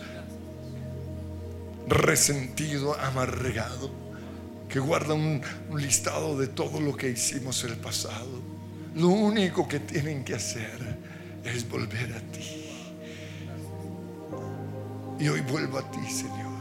resentido, 1.87 2.93
amargado, 2.99 3.89
que 4.67 4.77
guarda 4.77 5.13
un, 5.13 5.41
listado 5.73 6.37
de 6.37 6.47
todo 6.47 6.81
lo 6.81 6.97
que 6.97 7.11
hicimos 7.11 7.63
en 7.63 7.71
el 7.71 7.77
pasado. 7.77 8.41
Lo 8.93 9.07
único 9.07 9.65
que 9.69 9.79
tienen 9.79 10.25
que 10.25 10.35
hacer 10.35 10.97
es 11.45 11.67
volver 11.69 12.13
a 12.13 12.19
ti. 12.33 12.83
Y 15.17 15.29
hoy 15.29 15.39
vuelvo 15.39 15.77
a 15.77 15.89
ti, 15.89 16.05
Señor. 16.09 16.55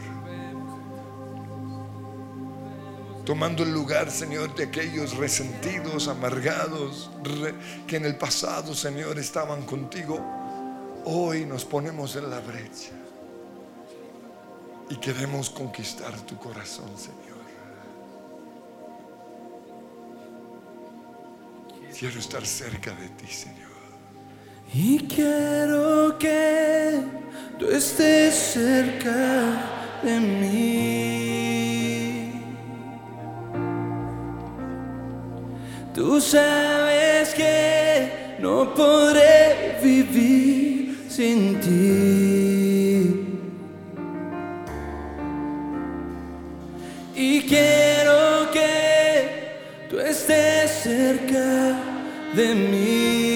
Tomando 3.26 3.64
el 3.64 3.72
lugar, 3.72 4.12
Señor, 4.12 4.54
de 4.54 4.64
aquellos 4.64 5.16
resentidos, 5.16 6.06
amargados, 6.06 7.10
que 7.88 7.96
en 7.96 8.04
el 8.04 8.14
pasado, 8.14 8.76
Señor, 8.76 9.18
estaban 9.18 9.62
contigo. 9.62 10.43
Hoy 11.06 11.44
nos 11.44 11.66
ponemos 11.66 12.16
en 12.16 12.30
la 12.30 12.40
brecha. 12.40 12.92
Y 14.88 14.96
queremos 14.96 15.50
conquistar 15.50 16.18
tu 16.22 16.38
corazón, 16.38 16.90
Señor. 16.96 17.34
Quiero 21.98 22.18
estar 22.18 22.44
cerca 22.46 22.92
de 22.94 23.08
ti, 23.10 23.26
Señor. 23.26 23.70
Y 24.72 25.06
quiero 25.06 26.18
que 26.18 27.02
tú 27.58 27.68
estés 27.68 28.34
cerca 28.34 30.00
de 30.02 30.20
mí. 30.20 31.24
Tú 35.94 36.20
sabes 36.20 37.34
que 37.34 38.36
no 38.40 38.74
podré 38.74 39.78
vivir 39.82 40.63
sin 41.16 41.60
ti. 41.60 43.04
Y 47.14 47.42
quiero 47.42 48.50
que 48.52 49.86
tú 49.88 50.00
estés 50.00 50.70
cerca 50.82 51.78
de 52.34 52.54
mí. 52.54 53.33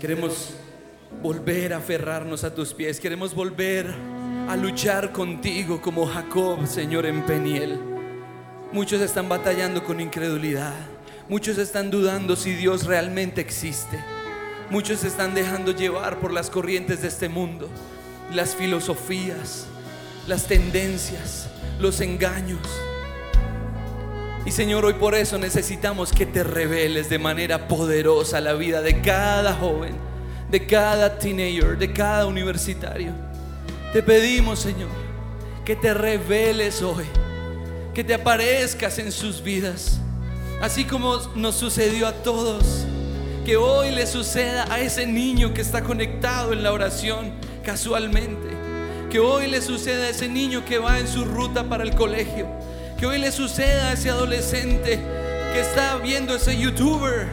Queremos 0.00 0.50
volver 1.22 1.72
a 1.72 1.78
aferrarnos 1.78 2.44
a 2.44 2.54
tus 2.54 2.74
pies. 2.74 3.00
Queremos 3.00 3.34
volver 3.34 3.86
a 4.46 4.54
luchar 4.54 5.10
contigo 5.10 5.80
como 5.80 6.06
Jacob, 6.06 6.66
Señor, 6.66 7.06
en 7.06 7.24
Peniel. 7.24 7.80
Muchos 8.72 9.00
están 9.00 9.28
batallando 9.28 9.82
con 9.84 10.00
incredulidad. 10.00 10.74
Muchos 11.30 11.56
están 11.56 11.90
dudando 11.90 12.36
si 12.36 12.52
Dios 12.52 12.84
realmente 12.84 13.40
existe. 13.40 13.98
Muchos 14.68 15.02
están 15.02 15.34
dejando 15.34 15.72
llevar 15.72 16.20
por 16.20 16.30
las 16.30 16.50
corrientes 16.50 17.00
de 17.00 17.08
este 17.08 17.30
mundo, 17.30 17.70
las 18.34 18.54
filosofías, 18.54 19.66
las 20.26 20.46
tendencias, 20.46 21.48
los 21.80 22.02
engaños. 22.02 22.60
Y 24.46 24.52
Señor, 24.52 24.84
hoy 24.84 24.94
por 24.94 25.16
eso 25.16 25.38
necesitamos 25.38 26.12
que 26.12 26.24
te 26.24 26.44
reveles 26.44 27.10
de 27.10 27.18
manera 27.18 27.66
poderosa 27.66 28.40
la 28.40 28.52
vida 28.52 28.80
de 28.80 29.02
cada 29.02 29.52
joven, 29.54 29.96
de 30.48 30.64
cada 30.64 31.18
teenager, 31.18 31.76
de 31.76 31.92
cada 31.92 32.26
universitario. 32.26 33.10
Te 33.92 34.04
pedimos, 34.04 34.60
Señor, 34.60 34.88
que 35.64 35.74
te 35.74 35.92
reveles 35.92 36.80
hoy, 36.80 37.06
que 37.92 38.04
te 38.04 38.14
aparezcas 38.14 39.00
en 39.00 39.10
sus 39.10 39.42
vidas, 39.42 39.98
así 40.62 40.84
como 40.84 41.16
nos 41.34 41.56
sucedió 41.56 42.06
a 42.06 42.12
todos. 42.12 42.86
Que 43.44 43.56
hoy 43.56 43.90
le 43.90 44.06
suceda 44.06 44.72
a 44.72 44.78
ese 44.78 45.08
niño 45.08 45.54
que 45.54 45.60
está 45.60 45.82
conectado 45.82 46.52
en 46.52 46.62
la 46.62 46.72
oración 46.72 47.32
casualmente. 47.64 48.48
Que 49.10 49.18
hoy 49.18 49.48
le 49.48 49.60
suceda 49.60 50.04
a 50.04 50.08
ese 50.08 50.28
niño 50.28 50.64
que 50.64 50.78
va 50.78 51.00
en 51.00 51.08
su 51.08 51.24
ruta 51.24 51.64
para 51.64 51.82
el 51.82 51.96
colegio. 51.96 52.46
Que 52.98 53.06
hoy 53.06 53.18
le 53.18 53.30
suceda 53.30 53.88
a 53.88 53.92
ese 53.92 54.10
adolescente 54.10 54.98
que 55.52 55.60
está 55.60 55.96
viendo 55.96 56.34
ese 56.34 56.56
youtuber 56.56 57.26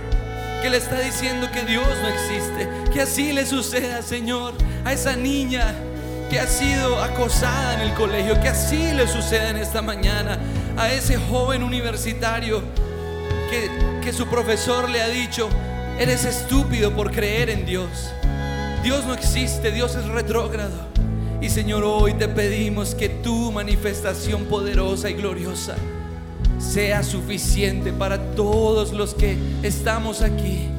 que 0.62 0.70
le 0.70 0.78
está 0.78 1.00
diciendo 1.00 1.50
que 1.52 1.64
Dios 1.64 1.86
no 2.02 2.08
existe. 2.08 2.70
Que 2.94 3.02
así 3.02 3.34
le 3.34 3.46
suceda, 3.46 4.02
Señor, 4.02 4.54
a 4.86 4.94
esa 4.94 5.16
niña 5.16 5.74
que 6.30 6.40
ha 6.40 6.48
sido 6.48 7.02
acosada 7.02 7.76
en 7.76 7.82
el 7.82 7.94
colegio. 7.94 8.40
Que 8.42 8.50
así 8.50 8.94
le 8.94 9.08
suceda 9.08 9.50
en 9.50 9.58
esta 9.58 9.82
mañana 9.82 10.40
a 10.78 10.92
ese 10.92 11.18
joven 11.18 11.64
universitario 11.64 12.62
que, 13.50 13.70
que 14.02 14.14
su 14.14 14.28
profesor 14.28 14.90
le 14.90 15.02
ha 15.02 15.08
dicho, 15.08 15.50
eres 16.00 16.26
estúpido 16.26 16.94
por 16.94 17.12
creer 17.12 17.50
en 17.50 17.66
Dios. 17.66 18.12
Dios 18.84 19.06
no 19.06 19.14
existe, 19.14 19.72
Dios 19.72 19.96
es 19.96 20.06
retrógrado. 20.06 20.93
Y 21.44 21.50
Señor, 21.50 21.84
hoy 21.84 22.14
te 22.14 22.30
pedimos 22.30 22.96
que 22.96 23.10
tu 23.10 23.52
manifestación 23.52 24.46
poderosa 24.46 25.10
y 25.10 25.14
gloriosa 25.16 25.76
sea 26.58 27.04
suficiente 27.04 27.92
para 27.92 28.32
todos 28.32 28.94
los 28.94 29.14
que 29.14 29.36
estamos 29.62 30.22
aquí 30.22 30.70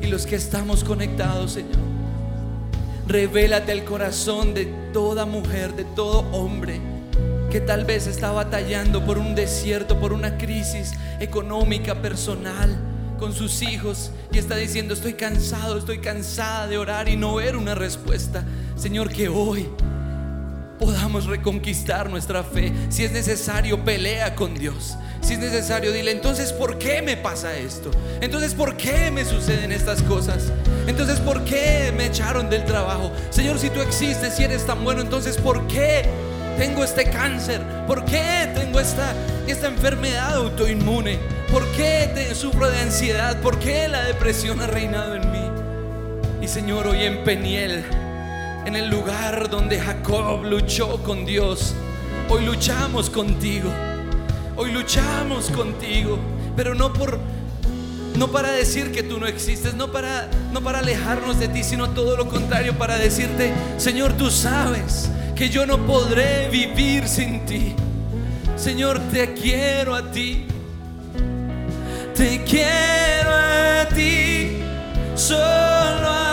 y 0.00 0.06
los 0.06 0.24
que 0.24 0.36
estamos 0.36 0.82
conectados, 0.82 1.52
Señor. 1.52 1.76
Revélate 3.06 3.72
el 3.72 3.84
corazón 3.84 4.54
de 4.54 4.64
toda 4.94 5.26
mujer, 5.26 5.74
de 5.74 5.84
todo 5.84 6.20
hombre 6.32 6.80
que 7.50 7.60
tal 7.60 7.84
vez 7.84 8.06
está 8.06 8.32
batallando 8.32 9.04
por 9.04 9.18
un 9.18 9.34
desierto, 9.34 10.00
por 10.00 10.14
una 10.14 10.38
crisis 10.38 10.94
económica, 11.20 12.00
personal, 12.00 12.74
con 13.18 13.34
sus 13.34 13.60
hijos 13.60 14.10
y 14.32 14.38
está 14.38 14.56
diciendo, 14.56 14.94
estoy 14.94 15.12
cansado, 15.12 15.76
estoy 15.76 15.98
cansada 15.98 16.66
de 16.66 16.78
orar 16.78 17.10
y 17.10 17.16
no 17.18 17.34
ver 17.34 17.58
una 17.58 17.74
respuesta. 17.74 18.42
Señor, 18.74 19.10
que 19.10 19.28
hoy 19.28 19.68
podamos 20.78 21.26
reconquistar 21.26 22.10
nuestra 22.10 22.42
fe. 22.42 22.72
Si 22.88 23.04
es 23.04 23.12
necesario, 23.12 23.84
pelea 23.84 24.34
con 24.34 24.54
Dios. 24.54 24.96
Si 25.20 25.34
es 25.34 25.38
necesario, 25.38 25.90
dile, 25.92 26.10
entonces, 26.10 26.52
¿por 26.52 26.76
qué 26.78 27.00
me 27.00 27.16
pasa 27.16 27.56
esto? 27.56 27.90
Entonces, 28.20 28.52
¿por 28.52 28.76
qué 28.76 29.10
me 29.10 29.24
suceden 29.24 29.72
estas 29.72 30.02
cosas? 30.02 30.52
Entonces, 30.86 31.18
¿por 31.18 31.44
qué 31.44 31.92
me 31.96 32.06
echaron 32.06 32.50
del 32.50 32.64
trabajo? 32.66 33.10
Señor, 33.30 33.58
si 33.58 33.70
tú 33.70 33.80
existes, 33.80 34.34
si 34.34 34.44
eres 34.44 34.66
tan 34.66 34.84
bueno, 34.84 35.00
entonces, 35.00 35.38
¿por 35.38 35.66
qué 35.66 36.04
tengo 36.58 36.84
este 36.84 37.08
cáncer? 37.08 37.62
¿Por 37.86 38.04
qué 38.04 38.50
tengo 38.54 38.80
esta, 38.80 39.14
esta 39.46 39.68
enfermedad 39.68 40.34
autoinmune? 40.34 41.18
¿Por 41.50 41.66
qué 41.72 42.10
te, 42.14 42.34
sufro 42.34 42.70
de 42.70 42.80
ansiedad? 42.80 43.40
¿Por 43.40 43.58
qué 43.58 43.88
la 43.88 44.04
depresión 44.04 44.60
ha 44.60 44.66
reinado 44.66 45.14
en 45.14 45.32
mí? 45.32 45.50
Y 46.42 46.48
Señor, 46.48 46.86
hoy 46.86 47.04
en 47.04 47.24
Peniel, 47.24 47.84
en 48.66 48.76
el 48.76 48.88
lugar 48.88 49.50
donde 49.50 49.80
Jacob 49.80 50.44
luchó 50.44 51.02
con 51.02 51.24
Dios, 51.24 51.74
hoy 52.28 52.44
luchamos 52.44 53.10
contigo. 53.10 53.70
Hoy 54.56 54.70
luchamos 54.70 55.50
contigo, 55.50 56.18
pero 56.56 56.74
no 56.74 56.92
por 56.92 57.18
no 58.16 58.28
para 58.28 58.52
decir 58.52 58.92
que 58.92 59.02
tú 59.02 59.18
no 59.18 59.26
existes, 59.26 59.74
no 59.74 59.90
para 59.90 60.28
no 60.52 60.60
para 60.62 60.78
alejarnos 60.78 61.40
de 61.40 61.48
ti, 61.48 61.64
sino 61.64 61.90
todo 61.90 62.16
lo 62.16 62.28
contrario 62.28 62.78
para 62.78 62.96
decirte, 62.96 63.52
Señor, 63.76 64.12
tú 64.12 64.30
sabes 64.30 65.10
que 65.34 65.48
yo 65.48 65.66
no 65.66 65.78
podré 65.78 66.48
vivir 66.48 67.08
sin 67.08 67.44
ti. 67.44 67.74
Señor, 68.56 69.00
te 69.12 69.34
quiero 69.34 69.94
a 69.94 70.10
ti. 70.12 70.46
Te 72.14 72.44
quiero 72.44 73.30
a 73.30 73.88
ti. 73.88 74.58
Solo 75.16 75.38
a 76.08 76.23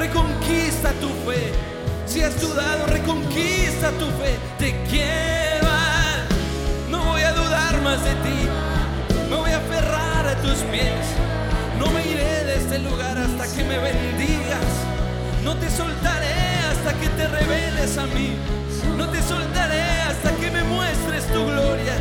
Reconquista 0.00 0.92
tu 0.92 1.08
fe. 1.28 1.52
Si 2.06 2.22
has 2.22 2.40
dudado, 2.40 2.86
reconquista 2.86 3.90
tu 3.98 4.06
fe. 4.18 4.32
Te 4.58 4.72
quiero. 4.88 5.68
No 6.88 7.04
voy 7.04 7.20
a 7.20 7.32
dudar 7.34 7.82
más 7.82 8.02
de 8.02 8.14
ti. 8.24 8.48
Me 9.28 9.36
voy 9.36 9.50
a 9.50 9.58
aferrar 9.58 10.26
a 10.26 10.36
tus 10.36 10.60
pies. 10.72 11.04
No 11.78 11.90
me 11.90 12.00
iré 12.06 12.44
de 12.44 12.54
este 12.54 12.78
lugar 12.78 13.18
hasta 13.18 13.44
que 13.54 13.62
me 13.62 13.76
bendigas. 13.78 14.70
No 15.44 15.54
te 15.56 15.68
soltaré 15.68 16.34
hasta 16.70 16.94
que 16.98 17.08
te 17.10 17.28
reveles 17.28 17.98
a 17.98 18.06
mí. 18.06 18.36
No 18.96 19.06
te 19.06 19.22
soltaré 19.22 19.82
hasta 20.08 20.30
que 20.36 20.50
me 20.50 20.64
muestres 20.64 21.26
tu 21.26 21.44
gloria. 21.44 21.96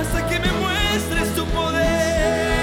Hasta 0.00 0.26
que 0.28 0.38
me 0.38 0.50
muestres 0.50 1.34
tu 1.34 1.44
poder. 1.48 2.53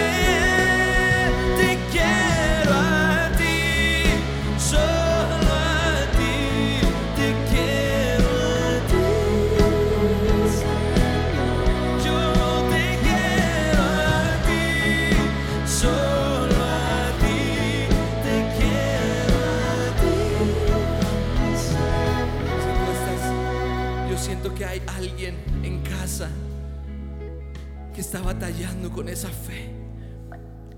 Con 28.94 29.10
esa 29.10 29.30
fe. 29.30 29.70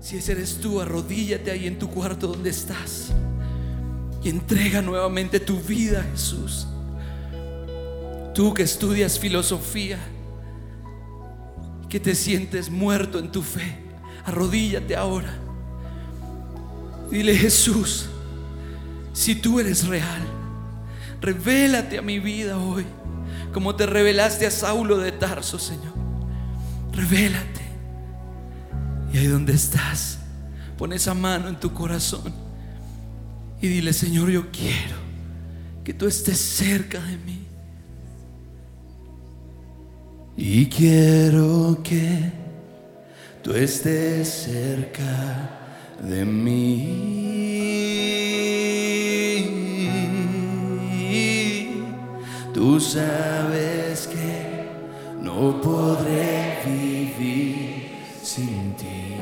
Si 0.00 0.16
ese 0.16 0.32
eres 0.32 0.58
tú, 0.58 0.80
arrodíllate 0.80 1.50
ahí 1.50 1.66
en 1.66 1.78
tu 1.78 1.88
cuarto 1.88 2.28
donde 2.28 2.50
estás 2.50 3.12
y 4.22 4.28
entrega 4.28 4.82
nuevamente 4.82 5.40
tu 5.40 5.60
vida 5.60 6.00
a 6.00 6.02
Jesús. 6.04 6.66
Tú 8.34 8.52
que 8.52 8.62
estudias 8.62 9.18
filosofía, 9.18 9.98
que 11.88 12.00
te 12.00 12.14
sientes 12.14 12.70
muerto 12.70 13.18
en 13.18 13.30
tu 13.30 13.42
fe, 13.42 13.78
arrodíllate 14.24 14.96
ahora. 14.96 15.38
Dile 17.10 17.36
Jesús, 17.36 18.06
si 19.12 19.34
tú 19.34 19.60
eres 19.60 19.86
real, 19.86 20.22
revélate 21.20 21.98
a 21.98 22.02
mi 22.02 22.18
vida 22.18 22.58
hoy, 22.58 22.84
como 23.52 23.76
te 23.76 23.86
revelaste 23.86 24.46
a 24.46 24.50
Saulo 24.50 24.98
de 24.98 25.12
Tarso, 25.12 25.58
Señor. 25.58 25.94
Revélate. 26.92 27.63
Y 29.14 29.16
ahí 29.16 29.26
donde 29.28 29.52
estás, 29.52 30.18
pon 30.76 30.92
esa 30.92 31.14
mano 31.14 31.48
en 31.48 31.54
tu 31.54 31.72
corazón 31.72 32.34
y 33.62 33.68
dile, 33.68 33.92
Señor, 33.92 34.28
yo 34.28 34.50
quiero 34.50 34.96
que 35.84 35.94
tú 35.94 36.08
estés 36.08 36.36
cerca 36.36 36.98
de 36.98 37.16
mí. 37.18 37.46
Y 40.36 40.66
quiero 40.66 41.78
que 41.84 42.32
tú 43.40 43.52
estés 43.52 44.28
cerca 44.28 45.60
de 46.02 46.24
mí. 46.24 47.14
Tú 52.52 52.80
sabes 52.80 54.08
que 54.08 54.66
no 55.22 55.60
podré 55.60 56.58
vivir 56.66 57.73
sin 58.24 58.74
ti. 58.76 59.16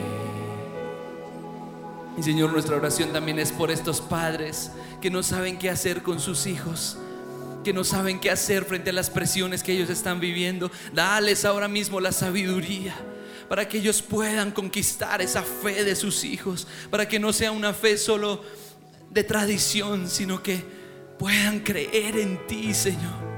Y 2.16 2.22
Señor, 2.22 2.52
nuestra 2.52 2.76
oración 2.76 3.12
también 3.12 3.38
es 3.38 3.52
por 3.52 3.70
estos 3.70 4.00
padres 4.00 4.70
que 5.00 5.10
no 5.10 5.22
saben 5.22 5.58
qué 5.58 5.70
hacer 5.70 6.02
con 6.02 6.20
sus 6.20 6.46
hijos, 6.46 6.98
que 7.64 7.72
no 7.72 7.84
saben 7.84 8.20
qué 8.20 8.30
hacer 8.30 8.64
frente 8.64 8.90
a 8.90 8.92
las 8.92 9.08
presiones 9.10 9.62
que 9.62 9.72
ellos 9.72 9.88
están 9.90 10.20
viviendo. 10.20 10.70
Dales 10.94 11.44
ahora 11.44 11.68
mismo 11.68 12.00
la 12.00 12.12
sabiduría 12.12 12.94
para 13.48 13.66
que 13.66 13.78
ellos 13.78 14.02
puedan 14.02 14.50
conquistar 14.50 15.20
esa 15.20 15.42
fe 15.42 15.84
de 15.84 15.96
sus 15.96 16.24
hijos, 16.24 16.66
para 16.90 17.08
que 17.08 17.18
no 17.18 17.32
sea 17.32 17.50
una 17.50 17.72
fe 17.72 17.98
solo 17.98 18.42
de 19.10 19.24
tradición, 19.24 20.08
sino 20.08 20.42
que 20.42 20.64
puedan 21.18 21.60
creer 21.60 22.18
en 22.18 22.46
ti, 22.46 22.72
Señor. 22.72 23.32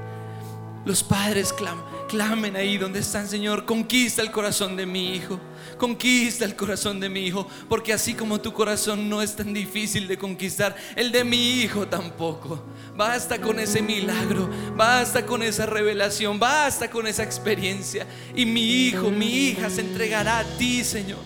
Los 0.85 1.01
padres 1.03 1.53
clam- 1.53 1.83
clamen 2.15 2.55
ahí 2.55 2.77
donde 2.77 2.99
están, 2.99 3.27
Señor. 3.27 3.65
Conquista 3.65 4.21
el 4.21 4.31
corazón 4.31 4.77
de 4.77 4.85
mi 4.85 5.15
hijo. 5.15 5.37
Conquista 5.77 6.45
el 6.45 6.55
corazón 6.55 7.01
de 7.01 7.09
mi 7.09 7.27
hijo. 7.27 7.45
Porque 7.67 7.91
así 7.91 8.13
como 8.13 8.39
tu 8.39 8.53
corazón 8.53 9.09
no 9.09 9.21
es 9.21 9.35
tan 9.35 9.53
difícil 9.53 10.07
de 10.07 10.17
conquistar, 10.17 10.77
el 10.95 11.11
de 11.11 11.25
mi 11.25 11.59
hijo 11.59 11.85
tampoco. 11.87 12.63
Basta 12.95 13.41
con 13.41 13.59
ese 13.59 13.81
milagro. 13.81 14.49
Basta 14.77 15.25
con 15.25 15.43
esa 15.43 15.65
revelación. 15.65 16.39
Basta 16.39 16.89
con 16.89 17.05
esa 17.05 17.23
experiencia. 17.23 18.07
Y 18.33 18.45
mi 18.45 18.87
hijo, 18.87 19.09
mi 19.09 19.49
hija 19.49 19.69
se 19.69 19.81
entregará 19.81 20.39
a 20.39 20.43
ti, 20.57 20.85
Señor. 20.85 21.19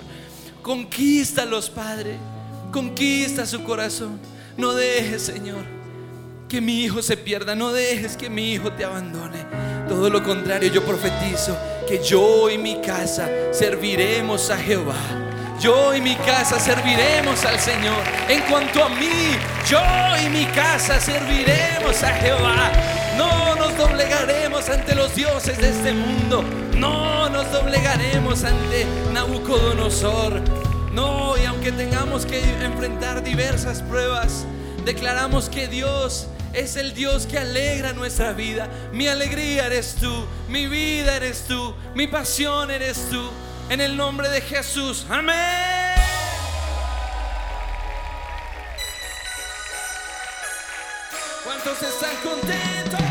Conquístalos, 0.64 1.70
Padre. 1.70 2.18
Conquista 2.72 3.46
su 3.46 3.64
corazón. 3.64 4.20
No 4.58 4.74
dejes, 4.74 5.22
Señor 5.22 5.80
que 6.50 6.60
mi 6.60 6.84
hijo 6.84 7.04
se 7.04 7.16
pierda, 7.16 7.54
no 7.54 7.72
dejes 7.72 8.18
que 8.18 8.28
mi 8.28 8.54
hijo 8.54 8.72
te 8.74 8.84
abandone. 8.84 9.46
Todo 9.90 10.10
lo 10.10 10.24
contrario, 10.24 10.72
yo 10.72 10.84
profetizo 10.84 11.58
que 11.88 12.02
yo 12.04 12.48
y 12.50 12.60
mi 12.60 12.80
casa 12.80 13.28
serviremos 13.52 14.52
a 14.52 14.58
Jehová. 14.58 14.96
Yo 15.60 15.96
y 15.96 16.00
mi 16.00 16.16
casa 16.16 16.60
serviremos 16.60 17.44
al 17.44 17.60
Señor. 17.60 18.02
En 18.30 18.42
cuanto 18.42 18.84
a 18.84 18.90
mí, 18.90 19.36
yo 19.68 19.82
y 20.24 20.30
mi 20.30 20.46
casa 20.46 21.02
serviremos 21.02 22.02
a 22.04 22.14
Jehová. 22.14 22.72
No 23.18 23.56
nos 23.56 23.76
doblegaremos 23.76 24.70
ante 24.70 24.94
los 24.94 25.16
dioses 25.16 25.58
de 25.58 25.70
este 25.70 25.92
mundo. 25.92 26.46
No 26.78 27.28
nos 27.30 27.52
doblegaremos 27.52 28.44
ante 28.44 28.86
Nabucodonosor. 29.12 30.42
No, 30.94 31.36
y 31.36 31.46
aunque 31.46 31.72
tengamos 31.72 32.26
que 32.28 32.40
enfrentar 32.64 33.24
diversas 33.24 33.82
pruebas, 33.82 34.46
declaramos 34.86 35.50
que 35.50 35.68
Dios 35.68 36.28
es 36.54 36.76
el 36.76 36.94
Dios 36.94 37.26
que 37.26 37.38
alegra 37.38 37.94
nuestra 37.94 38.34
vida. 38.34 38.70
Mi 38.92 39.08
alegría 39.08 39.66
eres 39.66 39.96
tú, 39.96 40.26
mi 40.48 40.68
vida 40.68 41.16
eres 41.16 41.46
tú, 41.48 41.76
mi 41.96 42.08
pasión 42.08 42.72
eres 42.72 43.10
tú. 43.10 43.30
En 43.70 43.82
el 43.82 43.96
nombre 43.96 44.30
de 44.30 44.42
Jesús. 44.42 45.06
Amén. 45.10 45.36
¿Cuántos 51.44 51.82
están 51.82 52.16
contentos? 52.24 53.09